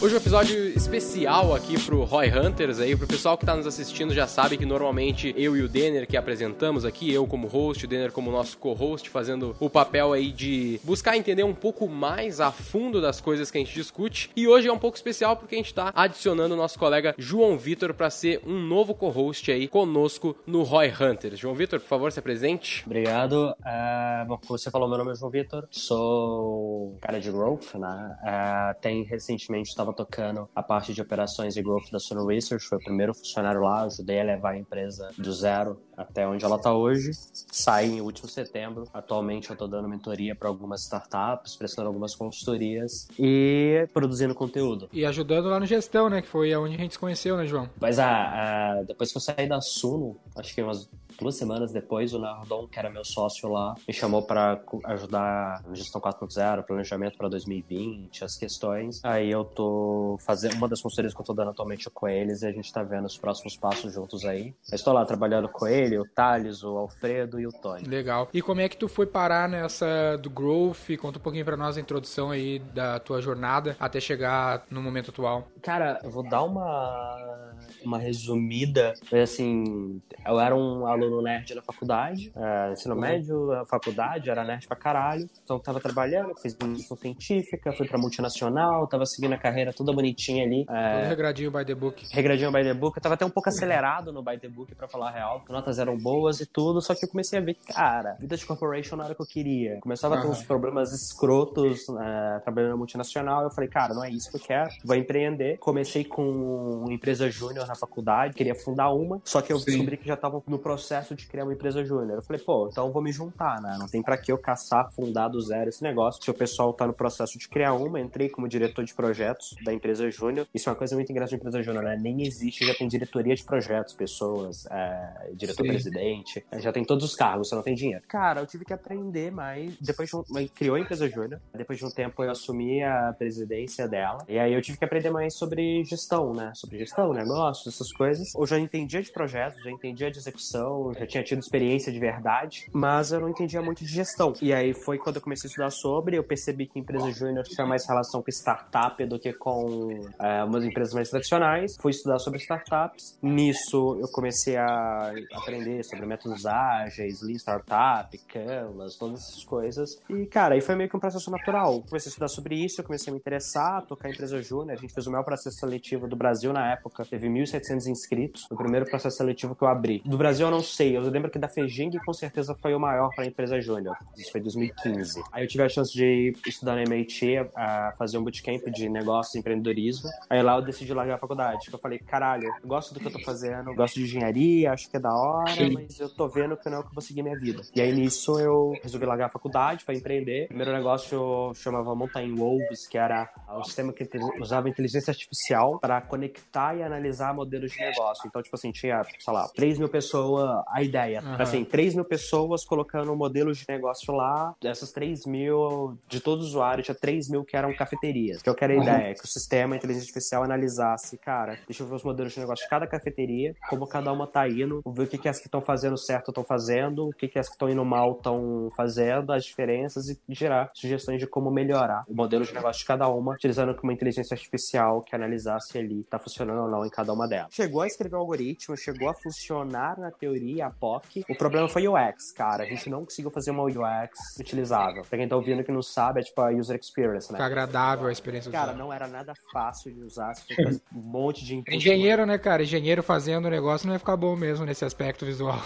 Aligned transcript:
Hoje 0.00 0.14
é 0.14 0.18
um 0.18 0.20
episódio 0.20 0.68
especial 0.68 1.52
aqui 1.52 1.76
pro 1.84 2.04
Roy 2.04 2.30
Hunters 2.30 2.78
aí, 2.78 2.94
pro 2.94 3.04
pessoal 3.04 3.36
que 3.36 3.44
tá 3.44 3.56
nos 3.56 3.66
assistindo 3.66 4.14
já 4.14 4.28
sabe 4.28 4.56
que 4.56 4.64
normalmente 4.64 5.34
eu 5.36 5.56
e 5.56 5.60
o 5.60 5.68
Denner 5.68 6.06
que 6.06 6.16
apresentamos 6.16 6.84
aqui, 6.84 7.12
eu 7.12 7.26
como 7.26 7.48
host, 7.48 7.84
o 7.84 7.88
Denner 7.88 8.12
como 8.12 8.30
nosso 8.30 8.56
co-host, 8.58 9.10
fazendo 9.10 9.56
o 9.58 9.68
papel 9.68 10.12
aí 10.12 10.30
de 10.30 10.80
buscar 10.84 11.16
entender 11.16 11.42
um 11.42 11.52
pouco 11.52 11.88
mais 11.88 12.40
a 12.40 12.52
fundo 12.52 13.00
das 13.00 13.20
coisas 13.20 13.50
que 13.50 13.58
a 13.58 13.60
gente 13.60 13.74
discute. 13.74 14.30
E 14.36 14.46
hoje 14.46 14.68
é 14.68 14.72
um 14.72 14.78
pouco 14.78 14.96
especial 14.96 15.36
porque 15.36 15.56
a 15.56 15.58
gente 15.58 15.74
tá 15.74 15.92
adicionando 15.92 16.54
o 16.54 16.56
nosso 16.56 16.78
colega 16.78 17.12
João 17.18 17.58
Vitor 17.58 17.92
para 17.92 18.08
ser 18.08 18.40
um 18.46 18.56
novo 18.56 18.94
co-host 18.94 19.50
aí 19.50 19.66
conosco 19.66 20.36
no 20.46 20.62
Roy 20.62 20.92
Hunters. 20.92 21.40
João 21.40 21.56
Vitor, 21.56 21.80
por 21.80 21.88
favor, 21.88 22.12
se 22.12 22.20
apresente. 22.20 22.84
Obrigado. 22.86 23.52
Uh, 23.58 24.28
bom, 24.28 24.38
como 24.46 24.56
você 24.56 24.70
falou, 24.70 24.88
meu 24.88 24.98
nome 24.98 25.10
é 25.10 25.14
João 25.16 25.32
Vitor, 25.32 25.66
sou 25.72 26.96
cara 27.00 27.18
de 27.20 27.32
growth, 27.32 27.74
né? 27.74 28.16
Uh, 28.22 28.80
tem 28.80 29.02
recentemente 29.02 29.74
tocando 29.92 30.48
a 30.54 30.62
parte 30.62 30.92
de 30.92 31.00
operações 31.00 31.56
e 31.56 31.62
growth 31.62 31.90
da 31.90 31.98
Suno 31.98 32.26
Research, 32.26 32.66
foi 32.66 32.78
o 32.78 32.80
primeiro 32.80 33.14
funcionário 33.14 33.60
lá, 33.60 33.82
ajudei 33.82 34.20
a 34.20 34.24
levar 34.24 34.50
a 34.50 34.58
empresa 34.58 35.10
do 35.16 35.32
zero 35.32 35.80
até 35.96 36.26
onde 36.26 36.44
ela 36.44 36.56
está 36.56 36.72
hoje. 36.72 37.10
Saí 37.50 37.90
em 37.90 38.00
último 38.00 38.28
setembro. 38.28 38.84
Atualmente 38.94 39.50
eu 39.50 39.54
estou 39.54 39.66
dando 39.66 39.88
mentoria 39.88 40.34
para 40.34 40.48
algumas 40.48 40.82
startups, 40.82 41.56
prestando 41.56 41.88
algumas 41.88 42.14
consultorias 42.14 43.08
e 43.18 43.88
produzindo 43.92 44.34
conteúdo. 44.34 44.88
E 44.92 45.04
ajudando 45.04 45.48
lá 45.48 45.58
no 45.58 45.66
gestão, 45.66 46.08
né? 46.08 46.22
Que 46.22 46.28
foi 46.28 46.54
onde 46.54 46.76
a 46.76 46.78
gente 46.78 46.92
se 46.92 46.98
conheceu, 46.98 47.36
né, 47.36 47.46
João? 47.46 47.68
Mas 47.80 47.98
ah, 47.98 48.82
depois 48.86 49.10
que 49.10 49.16
eu 49.16 49.22
saí 49.22 49.48
da 49.48 49.60
Suno, 49.60 50.16
acho 50.36 50.54
que 50.54 50.62
umas 50.62 50.88
duas 51.18 51.36
semanas 51.36 51.72
depois, 51.72 52.14
o 52.14 52.18
Nardon, 52.18 52.66
que 52.66 52.78
era 52.78 52.88
meu 52.88 53.04
sócio 53.04 53.48
lá, 53.48 53.74
me 53.86 53.92
chamou 53.92 54.22
para 54.22 54.60
ajudar 54.84 55.62
na 55.66 55.74
gestão 55.74 56.00
4.0, 56.00 56.64
planejamento 56.64 57.18
para 57.18 57.28
2020, 57.28 58.24
as 58.24 58.36
questões. 58.36 59.00
Aí 59.04 59.30
eu 59.30 59.44
tô 59.44 60.16
fazendo 60.20 60.54
uma 60.54 60.68
das 60.68 60.80
consultorias 60.80 61.14
que 61.14 61.20
eu 61.20 61.24
tô 61.24 61.34
dando 61.34 61.50
atualmente 61.50 61.90
com 61.90 62.08
eles 62.08 62.42
e 62.42 62.46
a 62.46 62.52
gente 62.52 62.72
tá 62.72 62.82
vendo 62.82 63.06
os 63.06 63.18
próximos 63.18 63.56
passos 63.56 63.92
juntos 63.92 64.24
aí. 64.24 64.54
Eu 64.70 64.76
estou 64.76 64.92
lá 64.92 65.04
trabalhando 65.04 65.48
com 65.48 65.66
ele, 65.66 65.98
o 65.98 66.04
Thales, 66.04 66.62
o 66.62 66.76
Alfredo 66.76 67.40
e 67.40 67.46
o 67.46 67.52
Tony. 67.52 67.84
Legal. 67.84 68.28
E 68.32 68.40
como 68.40 68.60
é 68.60 68.68
que 68.68 68.76
tu 68.76 68.88
foi 68.88 69.06
parar 69.06 69.48
nessa 69.48 70.16
do 70.18 70.30
growth? 70.30 70.96
Conta 71.00 71.18
um 71.18 71.22
pouquinho 71.22 71.44
para 71.44 71.56
nós 71.56 71.76
a 71.76 71.80
introdução 71.80 72.30
aí 72.30 72.58
da 72.58 72.98
tua 73.00 73.20
jornada 73.20 73.76
até 73.80 74.00
chegar 74.00 74.64
no 74.70 74.82
momento 74.82 75.10
atual. 75.10 75.48
Cara, 75.62 76.00
eu 76.04 76.10
vou 76.10 76.28
dar 76.28 76.42
uma 76.42 77.54
uma 77.84 77.98
resumida. 77.98 78.94
Assim, 79.12 80.00
eu 80.26 80.40
era 80.40 80.54
um 80.54 80.86
aluno 80.86 81.22
nerd 81.22 81.54
na 81.54 81.62
faculdade, 81.62 82.32
é, 82.36 82.72
ensino 82.72 82.94
uhum. 82.94 83.00
médio, 83.00 83.48
faculdade, 83.66 84.30
era 84.30 84.44
nerd 84.44 84.66
pra 84.66 84.76
caralho. 84.76 85.28
Então 85.42 85.58
tava 85.58 85.80
trabalhando, 85.80 86.34
fiz 86.40 86.56
iniciação 86.62 86.96
científica, 86.96 87.72
fui 87.72 87.86
pra 87.86 87.98
multinacional, 87.98 88.86
tava 88.86 89.06
seguindo 89.06 89.32
a 89.32 89.38
carreira 89.38 89.72
toda 89.72 89.92
bonitinha 89.92 90.44
ali. 90.44 90.66
É, 90.68 91.00
Todo 91.00 91.08
regradinho 91.08 91.50
by 91.50 91.64
the 91.64 91.74
book. 91.74 92.06
Regradinho 92.10 92.52
by 92.52 92.62
the 92.62 92.74
book. 92.74 92.96
Eu 92.96 93.02
tava 93.02 93.14
até 93.14 93.24
um 93.24 93.30
pouco 93.30 93.48
acelerado 93.48 94.12
no 94.12 94.22
by 94.22 94.38
the 94.38 94.48
book, 94.48 94.74
pra 94.74 94.88
falar 94.88 95.08
a 95.08 95.12
real. 95.12 95.44
Notas 95.48 95.78
eram 95.78 95.96
boas 95.96 96.40
e 96.40 96.46
tudo, 96.46 96.80
só 96.80 96.94
que 96.94 97.04
eu 97.04 97.08
comecei 97.08 97.38
a 97.38 97.42
ver 97.42 97.54
que, 97.54 97.72
cara, 97.72 98.16
vida 98.20 98.36
de 98.36 98.44
corporation 98.44 98.96
não 98.96 99.04
era 99.04 99.12
o 99.12 99.16
que 99.16 99.22
eu 99.22 99.26
queria. 99.26 99.78
Começava 99.80 100.14
uhum. 100.14 100.20
a 100.20 100.24
ter 100.24 100.30
uns 100.30 100.42
problemas 100.42 100.92
escrotos 100.92 101.88
né, 101.88 102.40
trabalhando 102.42 102.70
na 102.70 102.76
multinacional. 102.76 103.44
Eu 103.44 103.50
falei, 103.50 103.68
cara, 103.68 103.94
não 103.94 104.04
é 104.04 104.10
isso 104.10 104.30
que 104.30 104.36
eu 104.36 104.40
quero, 104.40 104.70
vou 104.84 104.96
empreender. 104.96 105.58
Comecei 105.58 106.04
com 106.04 106.86
empresa 106.90 107.30
júnior 107.30 107.67
na 107.68 107.74
faculdade, 107.74 108.34
queria 108.34 108.54
fundar 108.54 108.92
uma, 108.92 109.20
só 109.24 109.40
que 109.40 109.52
eu 109.52 109.58
Sim. 109.58 109.66
descobri 109.66 109.96
que 109.96 110.06
já 110.06 110.16
tava 110.16 110.42
no 110.46 110.58
processo 110.58 111.14
de 111.14 111.26
criar 111.26 111.44
uma 111.44 111.52
empresa 111.52 111.84
júnior. 111.84 112.18
Eu 112.18 112.22
falei, 112.22 112.42
pô, 112.42 112.68
então 112.70 112.86
eu 112.86 112.92
vou 112.92 113.02
me 113.02 113.12
juntar, 113.12 113.60
né? 113.60 113.76
Não 113.78 113.86
tem 113.86 114.02
para 114.02 114.16
que 114.16 114.32
eu 114.32 114.38
caçar, 114.38 114.90
fundar 114.92 115.28
do 115.28 115.40
zero 115.40 115.68
esse 115.68 115.82
negócio. 115.82 116.22
Se 116.22 116.30
o 116.30 116.34
pessoal 116.34 116.72
tá 116.72 116.86
no 116.86 116.92
processo 116.92 117.38
de 117.38 117.48
criar 117.48 117.74
uma, 117.74 118.00
entrei 118.00 118.28
como 118.28 118.48
diretor 118.48 118.84
de 118.84 118.94
projetos 118.94 119.54
da 119.64 119.72
empresa 119.72 120.10
júnior. 120.10 120.46
Isso 120.54 120.68
é 120.68 120.72
uma 120.72 120.78
coisa 120.78 120.94
muito 120.94 121.10
engraçada 121.10 121.36
de 121.36 121.36
empresa 121.36 121.62
júnior, 121.62 121.84
né? 121.84 121.96
Nem 122.00 122.22
existe, 122.22 122.66
já 122.66 122.74
tem 122.74 122.88
diretoria 122.88 123.34
de 123.34 123.44
projetos, 123.44 123.94
pessoas, 123.94 124.66
é, 124.70 125.30
diretor-presidente, 125.34 126.44
já 126.58 126.72
tem 126.72 126.84
todos 126.84 127.04
os 127.04 127.14
cargos, 127.14 127.48
você 127.48 127.54
não 127.54 127.62
tem 127.62 127.74
dinheiro. 127.74 128.02
Cara, 128.08 128.40
eu 128.40 128.46
tive 128.46 128.64
que 128.64 128.72
aprender 128.72 129.30
mais. 129.30 129.76
Depois 129.80 130.08
de 130.08 130.16
um, 130.16 130.22
criou 130.54 130.76
a 130.76 130.80
empresa 130.80 131.08
júnior, 131.08 131.40
depois 131.54 131.78
de 131.78 131.84
um 131.84 131.90
tempo 131.90 132.22
eu 132.22 132.30
assumi 132.30 132.82
a 132.82 133.12
presidência 133.16 133.86
dela, 133.88 134.24
e 134.28 134.38
aí 134.38 134.52
eu 134.52 134.62
tive 134.62 134.78
que 134.78 134.84
aprender 134.84 135.10
mais 135.10 135.34
sobre 135.34 135.84
gestão, 135.84 136.32
né? 136.32 136.52
Sobre 136.54 136.78
gestão, 136.78 137.12
negócios, 137.58 137.74
essas 137.74 137.92
coisas. 137.92 138.34
Eu 138.34 138.46
já 138.46 138.58
entendia 138.58 139.02
de 139.02 139.10
projetos, 139.10 139.62
já 139.62 139.70
entendia 139.70 140.10
de 140.10 140.18
execução, 140.18 140.92
já 140.94 141.06
tinha 141.06 141.22
tido 141.22 141.40
experiência 141.40 141.92
de 141.92 141.98
verdade, 141.98 142.68
mas 142.72 143.12
eu 143.12 143.20
não 143.20 143.28
entendia 143.28 143.60
muito 143.60 143.84
de 143.84 143.90
gestão. 143.90 144.32
E 144.40 144.52
aí 144.52 144.72
foi 144.72 144.98
quando 144.98 145.16
eu 145.16 145.22
comecei 145.22 145.48
a 145.48 145.50
estudar 145.50 145.70
sobre, 145.70 146.16
eu 146.16 146.24
percebi 146.24 146.66
que 146.66 146.78
empresa 146.78 147.10
júnior 147.10 147.44
tinha 147.44 147.66
mais 147.66 147.86
relação 147.86 148.22
com 148.22 148.30
startup 148.30 149.04
do 149.06 149.18
que 149.18 149.32
com 149.32 150.06
é, 150.18 150.44
umas 150.44 150.64
empresas 150.64 150.94
mais 150.94 151.08
tradicionais. 151.08 151.76
Fui 151.80 151.90
estudar 151.90 152.18
sobre 152.18 152.38
startups. 152.38 153.18
Nisso 153.22 153.98
eu 154.00 154.08
comecei 154.08 154.56
a 154.56 155.12
aprender 155.34 155.84
sobre 155.84 156.06
métodos 156.06 156.46
ágeis, 156.46 157.22
Lean 157.22 157.36
Startup, 157.36 158.16
Canvas, 158.28 158.96
todas 158.96 159.20
essas 159.20 159.44
coisas. 159.44 160.00
E, 160.08 160.26
cara, 160.26 160.54
aí 160.54 160.60
foi 160.60 160.74
meio 160.74 160.88
que 160.88 160.96
um 160.96 161.00
processo 161.00 161.30
natural. 161.30 161.82
Comecei 161.88 162.08
a 162.08 162.10
estudar 162.10 162.28
sobre 162.28 162.54
isso, 162.54 162.80
eu 162.80 162.84
comecei 162.84 163.10
a 163.10 163.12
me 163.12 163.18
interessar, 163.18 163.84
tocar 163.86 164.10
empresa 164.10 164.40
júnior. 164.42 164.72
A 164.72 164.80
gente 164.80 164.92
fez 164.92 165.06
o 165.06 165.10
maior 165.10 165.24
processo 165.24 165.58
seletivo 165.58 166.06
do 166.06 166.16
Brasil 166.16 166.52
na 166.52 166.72
época. 166.72 167.04
Teve 167.04 167.28
1.700 167.50 167.86
inscritos 167.86 168.46
no 168.50 168.56
primeiro 168.56 168.86
processo 168.86 169.16
seletivo 169.16 169.54
que 169.54 169.62
eu 169.62 169.68
abri. 169.68 170.02
Do 170.04 170.16
Brasil 170.16 170.46
eu 170.46 170.50
não 170.50 170.62
sei, 170.62 170.96
eu 170.96 171.02
lembro 171.02 171.30
que 171.30 171.38
da 171.38 171.48
Fejing 171.48 171.90
com 172.04 172.12
certeza 172.12 172.54
foi 172.60 172.74
o 172.74 172.80
maior 172.80 173.10
para 173.14 173.24
a 173.24 173.26
empresa 173.26 173.60
júnior. 173.60 173.96
Isso 174.16 174.30
foi 174.30 174.40
em 174.40 174.44
2015. 174.44 175.22
Aí 175.32 175.44
eu 175.44 175.48
tive 175.48 175.64
a 175.64 175.68
chance 175.68 175.92
de 175.92 176.32
estudar 176.46 176.76
no 176.76 176.82
MIT, 176.82 177.38
a 177.56 177.92
fazer 177.96 178.18
um 178.18 178.24
bootcamp 178.24 178.62
de 178.70 178.88
negócios 178.88 179.34
e 179.34 179.38
empreendedorismo. 179.38 180.08
Aí 180.28 180.42
lá 180.42 180.56
eu 180.56 180.62
decidi 180.62 180.92
largar 180.92 181.14
a 181.14 181.18
faculdade. 181.18 181.68
Eu 181.72 181.78
falei, 181.78 181.98
caralho, 181.98 182.48
eu 182.62 182.68
gosto 182.68 182.94
do 182.94 183.00
que 183.00 183.06
eu 183.06 183.12
tô 183.12 183.20
fazendo, 183.20 183.74
gosto 183.74 183.94
de 183.94 184.04
engenharia, 184.04 184.72
acho 184.72 184.90
que 184.90 184.96
é 184.96 185.00
da 185.00 185.12
hora, 185.14 185.50
Sim. 185.52 185.72
mas 185.72 185.98
eu 185.98 186.08
tô 186.08 186.28
vendo 186.28 186.56
que 186.56 186.68
não 186.68 186.78
é 186.78 186.80
o 186.80 186.82
que 186.82 186.90
eu 186.90 186.94
vou 186.94 187.02
seguir 187.02 187.22
minha 187.22 187.38
vida. 187.38 187.62
E 187.74 187.80
aí 187.80 187.92
nisso 187.92 188.38
eu 188.38 188.72
resolvi 188.82 189.06
largar 189.06 189.26
a 189.26 189.30
faculdade 189.30 189.84
para 189.84 189.94
empreender. 189.94 190.44
O 190.44 190.48
primeiro 190.48 190.72
negócio 190.72 191.52
chamava 191.54 191.94
Mountain 191.94 192.34
Wolves, 192.34 192.86
que 192.86 192.98
era 192.98 193.30
um 193.56 193.64
sistema 193.64 193.92
que 193.92 194.08
usava 194.40 194.68
inteligência 194.68 195.10
artificial 195.10 195.78
para 195.78 196.00
conectar 196.00 196.76
e 196.76 196.82
analisar 196.82 197.34
modelos 197.38 197.72
de 197.72 197.78
negócio. 197.78 198.26
Então, 198.26 198.42
tipo 198.42 198.54
assim, 198.54 198.70
tinha, 198.72 199.02
sei 199.18 199.32
lá, 199.32 199.48
3 199.48 199.78
mil 199.78 199.88
pessoas, 199.88 200.62
a 200.68 200.82
ideia. 200.82 201.22
Uhum. 201.22 201.36
Assim, 201.38 201.64
3 201.64 201.94
mil 201.94 202.04
pessoas 202.04 202.64
colocando 202.64 203.14
modelos 203.16 203.58
de 203.58 203.64
negócio 203.68 204.12
lá. 204.14 204.54
Dessas 204.60 204.92
3 204.92 205.26
mil, 205.26 205.98
de 206.08 206.20
todos 206.20 206.44
os 206.44 206.50
usuários, 206.50 206.84
tinha 206.84 206.94
3 206.94 207.30
mil 207.30 207.44
que 207.44 207.56
eram 207.56 207.74
cafeterias. 207.74 208.42
Que 208.42 208.50
eu 208.50 208.54
quero 208.54 208.72
a 208.72 208.76
uhum. 208.76 208.82
ideia, 208.82 209.14
que 209.14 209.24
o 209.24 209.28
sistema, 209.28 209.74
a 209.74 209.78
inteligência 209.78 210.06
artificial, 210.06 210.42
analisasse, 210.42 211.16
cara, 211.18 211.58
deixa 211.66 211.82
eu 211.82 211.86
ver 211.86 211.94
os 211.94 212.02
modelos 212.02 212.32
de 212.32 212.40
negócio 212.40 212.64
de 212.64 212.70
cada 212.70 212.86
cafeteria, 212.86 213.54
como 213.68 213.86
cada 213.86 214.12
uma 214.12 214.26
tá 214.26 214.48
indo, 214.48 214.82
ver 214.86 215.04
o 215.04 215.06
que, 215.06 215.18
que 215.18 215.28
as 215.28 215.38
que 215.38 215.46
estão 215.46 215.60
fazendo 215.60 215.96
certo 215.96 216.30
estão 216.30 216.44
fazendo, 216.44 217.08
o 217.08 217.12
que, 217.12 217.28
que 217.28 217.38
as 217.38 217.46
que 217.46 217.54
estão 217.54 217.68
indo 217.68 217.84
mal 217.84 218.12
estão 218.12 218.70
fazendo, 218.76 219.32
as 219.32 219.44
diferenças 219.44 220.08
e 220.08 220.18
gerar 220.28 220.70
sugestões 220.74 221.18
de 221.18 221.26
como 221.26 221.50
melhorar 221.50 222.04
o 222.08 222.14
modelo 222.14 222.44
de 222.44 222.52
negócio 222.52 222.80
de 222.80 222.86
cada 222.86 223.08
uma, 223.08 223.34
utilizando 223.34 223.76
uma 223.82 223.92
inteligência 223.92 224.34
artificial 224.34 225.02
que 225.02 225.14
analisasse 225.14 225.78
ali 225.78 226.04
tá 226.04 226.18
funcionando 226.18 226.62
ou 226.62 226.68
não 226.68 226.84
em 226.84 226.90
cada 226.90 227.12
uma 227.12 227.27
delas. 227.28 227.52
Chegou 227.52 227.82
a 227.82 227.86
escrever 227.86 228.16
o 228.16 228.18
algoritmo, 228.18 228.76
chegou 228.76 229.08
a 229.08 229.14
funcionar 229.14 229.98
na 229.98 230.10
teoria, 230.10 230.66
a 230.66 230.70
POC. 230.70 231.24
O 231.28 231.36
problema 231.36 231.68
foi 231.68 231.86
o 231.86 231.94
UX, 231.94 232.32
cara. 232.32 232.64
A 232.64 232.66
gente 232.66 232.88
não 232.88 233.04
conseguiu 233.04 233.30
fazer 233.30 233.50
uma 233.50 233.64
UX 233.64 234.18
utilizável. 234.38 235.02
Pra 235.08 235.18
quem 235.18 235.28
tá 235.28 235.36
ouvindo 235.36 235.62
que 235.62 235.72
não 235.72 235.82
sabe, 235.82 236.20
é 236.20 236.22
tipo 236.22 236.40
a 236.40 236.50
user 236.50 236.78
experience, 236.78 237.32
né? 237.32 237.38
Fica 237.38 237.44
agradável 237.44 238.06
a 238.06 238.12
experiência 238.12 238.50
Cara, 238.50 238.72
não 238.72 238.92
era 238.92 239.06
nada 239.06 239.34
fácil 239.52 239.92
de 239.92 240.00
usar. 240.02 240.34
Você 240.34 240.46
tinha 240.46 240.56
que 240.56 240.64
fazer 240.64 240.82
um 240.94 241.00
monte 241.00 241.44
de 241.44 241.56
input. 241.56 241.76
Engenheiro, 241.76 242.26
né, 242.26 242.38
cara? 242.38 242.62
Engenheiro 242.62 243.02
fazendo 243.02 243.46
o 243.46 243.50
negócio 243.50 243.86
não 243.86 243.92
vai 243.92 243.98
ficar 243.98 244.16
bom 244.16 244.36
mesmo 244.36 244.64
nesse 244.64 244.84
aspecto 244.84 245.24
visual. 245.24 245.58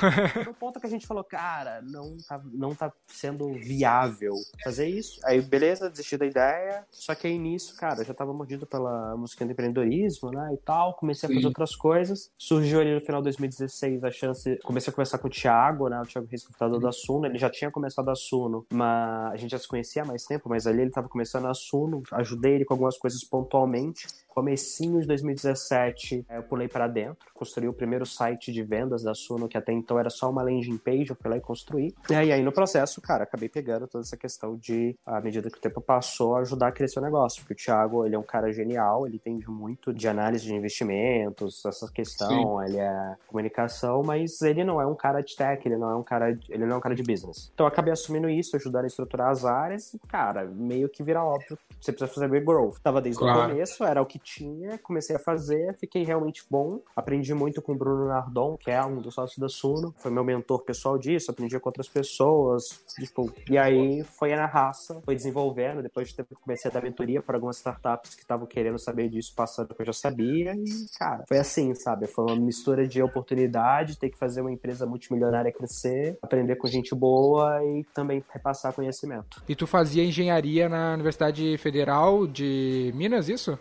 no 0.46 0.54
ponto 0.54 0.80
que 0.80 0.86
a 0.86 0.90
gente 0.90 1.06
falou, 1.06 1.24
cara, 1.24 1.80
não 1.82 2.16
tá, 2.28 2.40
não 2.52 2.74
tá 2.74 2.92
sendo 3.06 3.52
viável 3.54 4.34
fazer 4.62 4.88
isso. 4.88 5.20
Aí, 5.24 5.40
beleza, 5.40 5.90
desisti 5.90 6.16
da 6.16 6.26
ideia. 6.26 6.84
Só 6.90 7.14
que 7.14 7.26
aí 7.26 7.38
nisso, 7.38 7.76
cara, 7.76 8.00
eu 8.00 8.04
já 8.04 8.14
tava 8.14 8.32
mordido 8.32 8.66
pela 8.66 9.16
música 9.16 9.44
do 9.44 9.52
empreendedorismo, 9.52 10.30
né, 10.30 10.50
e 10.54 10.56
tal. 10.58 10.94
Comecei 10.94 11.28
a 11.28 11.32
fazer 11.32 11.51
outras 11.52 11.76
coisas. 11.76 12.30
Surgiu 12.36 12.80
ali 12.80 12.94
no 12.94 13.00
final 13.00 13.20
de 13.20 13.24
2016 13.24 14.04
a 14.04 14.10
chance. 14.10 14.58
Comecei 14.64 14.90
a 14.90 14.94
conversar 14.94 15.18
com 15.18 15.28
o 15.28 15.30
Thiago, 15.30 15.88
né? 15.88 16.00
O 16.00 16.06
Thiago 16.06 16.26
Reis, 16.28 16.44
computador 16.44 16.80
da 16.80 16.92
Suno. 16.92 17.26
Ele 17.26 17.38
já 17.38 17.48
tinha 17.48 17.70
começado 17.70 18.08
a 18.08 18.14
Suno, 18.14 18.66
mas 18.72 19.32
a 19.32 19.36
gente 19.36 19.50
já 19.50 19.58
se 19.58 19.68
conhecia 19.68 20.02
há 20.02 20.04
mais 20.04 20.24
tempo, 20.24 20.48
mas 20.48 20.66
ali 20.66 20.82
ele 20.82 20.90
tava 20.90 21.08
começando 21.08 21.46
a 21.46 21.54
Suno. 21.54 22.02
Ajudei 22.12 22.54
ele 22.54 22.64
com 22.64 22.74
algumas 22.74 22.98
coisas 22.98 23.22
pontualmente. 23.24 24.06
Comecinho 24.32 25.00
de 25.00 25.06
2017, 25.06 26.24
eu 26.30 26.42
pulei 26.42 26.66
para 26.66 26.88
dentro, 26.88 27.26
construí 27.34 27.68
o 27.68 27.72
primeiro 27.72 28.06
site 28.06 28.50
de 28.50 28.62
vendas 28.62 29.02
da 29.02 29.14
Suno, 29.14 29.46
que 29.46 29.58
até 29.58 29.72
então 29.72 29.98
era 29.98 30.08
só 30.08 30.30
uma 30.30 30.42
landing 30.42 30.78
page, 30.78 31.10
eu 31.10 31.16
fui 31.16 31.30
lá 31.30 31.36
e 31.36 31.40
construí. 31.40 31.94
E 32.08 32.14
aí, 32.14 32.42
no 32.42 32.50
processo, 32.50 33.00
cara, 33.00 33.24
acabei 33.24 33.48
pegando 33.48 33.86
toda 33.86 34.02
essa 34.02 34.16
questão 34.16 34.56
de, 34.56 34.96
à 35.04 35.20
medida 35.20 35.50
que 35.50 35.58
o 35.58 35.60
tempo 35.60 35.80
passou, 35.82 36.36
ajudar 36.36 36.68
a 36.68 36.72
crescer 36.72 36.98
o 36.98 37.02
negócio. 37.02 37.42
Porque 37.42 37.52
o 37.52 37.56
Thiago, 37.56 38.06
ele 38.06 38.14
é 38.14 38.18
um 38.18 38.22
cara 38.22 38.50
genial, 38.52 39.06
ele 39.06 39.16
entende 39.16 39.48
muito 39.50 39.92
de 39.92 40.08
análise 40.08 40.44
de 40.44 40.54
investimentos, 40.54 41.64
essa 41.66 41.90
questão, 41.92 42.58
Sim. 42.58 42.64
ele 42.64 42.78
é 42.78 43.16
comunicação, 43.26 44.02
mas 44.02 44.40
ele 44.40 44.64
não 44.64 44.80
é 44.80 44.86
um 44.86 44.94
cara 44.94 45.20
de 45.20 45.36
tech, 45.36 45.66
ele 45.66 45.76
não 45.76 45.90
é 45.90 45.94
um 45.94 46.02
cara, 46.02 46.30
ele 46.48 46.64
não 46.64 46.76
é 46.76 46.78
um 46.78 46.80
cara 46.80 46.94
de 46.94 47.02
business. 47.02 47.50
Então 47.52 47.66
eu 47.66 47.68
acabei 47.68 47.92
assumindo 47.92 48.30
isso, 48.30 48.56
ajudando 48.56 48.84
a 48.84 48.86
estruturar 48.86 49.28
as 49.28 49.44
áreas, 49.44 49.92
e, 49.92 49.98
cara, 49.98 50.46
meio 50.46 50.88
que 50.88 51.02
vira 51.02 51.22
óbvio 51.22 51.58
você 51.82 51.92
precisa 51.92 52.12
fazer 52.12 52.28
big 52.28 52.46
growth. 52.46 52.78
Tava 52.80 53.00
desde 53.00 53.18
claro. 53.18 53.40
o 53.40 53.48
começo, 53.48 53.84
era 53.84 54.00
o 54.00 54.06
que 54.06 54.18
tinha, 54.22 54.78
comecei 54.78 55.16
a 55.16 55.18
fazer, 55.18 55.76
fiquei 55.78 56.04
realmente 56.04 56.44
bom. 56.50 56.80
Aprendi 56.94 57.34
muito 57.34 57.60
com 57.60 57.72
o 57.72 57.76
Bruno 57.76 58.08
Nardon, 58.08 58.56
que 58.56 58.70
é 58.70 58.82
um 58.84 59.00
dos 59.00 59.14
sócios 59.14 59.38
da 59.38 59.48
Suno, 59.48 59.94
foi 59.98 60.10
meu 60.10 60.24
mentor 60.24 60.62
pessoal 60.64 60.98
disso, 60.98 61.30
aprendi 61.30 61.58
com 61.58 61.68
outras 61.68 61.88
pessoas, 61.88 62.80
tipo, 62.98 63.32
e 63.50 63.58
aí 63.58 64.04
foi 64.04 64.34
na 64.34 64.46
raça, 64.46 65.00
foi 65.04 65.14
desenvolvendo, 65.14 65.82
depois 65.82 66.08
de 66.08 66.16
ter, 66.16 66.26
comecei 66.42 66.70
a 66.70 66.74
dar 66.74 66.82
mentoria 66.82 67.22
para 67.22 67.36
algumas 67.36 67.56
startups 67.56 68.14
que 68.14 68.22
estavam 68.22 68.46
querendo 68.46 68.78
saber 68.78 69.08
disso, 69.08 69.32
passando 69.34 69.74
que 69.74 69.82
eu 69.82 69.86
já 69.86 69.92
sabia, 69.92 70.54
e, 70.54 70.86
cara, 70.98 71.24
foi 71.28 71.38
assim, 71.38 71.74
sabe? 71.74 72.06
Foi 72.06 72.24
uma 72.24 72.36
mistura 72.36 72.86
de 72.86 73.02
oportunidade, 73.02 73.98
ter 73.98 74.10
que 74.10 74.18
fazer 74.18 74.40
uma 74.40 74.52
empresa 74.52 74.86
multimilionária 74.86 75.52
crescer, 75.52 76.18
aprender 76.22 76.56
com 76.56 76.66
gente 76.66 76.94
boa 76.94 77.64
e 77.64 77.84
também 77.94 78.22
repassar 78.30 78.72
conhecimento. 78.72 79.42
E 79.48 79.54
tu 79.54 79.66
fazia 79.66 80.04
engenharia 80.04 80.68
na 80.68 80.94
Universidade 80.94 81.56
Federal 81.58 82.26
de 82.26 82.92
Minas, 82.94 83.28
isso? 83.28 83.58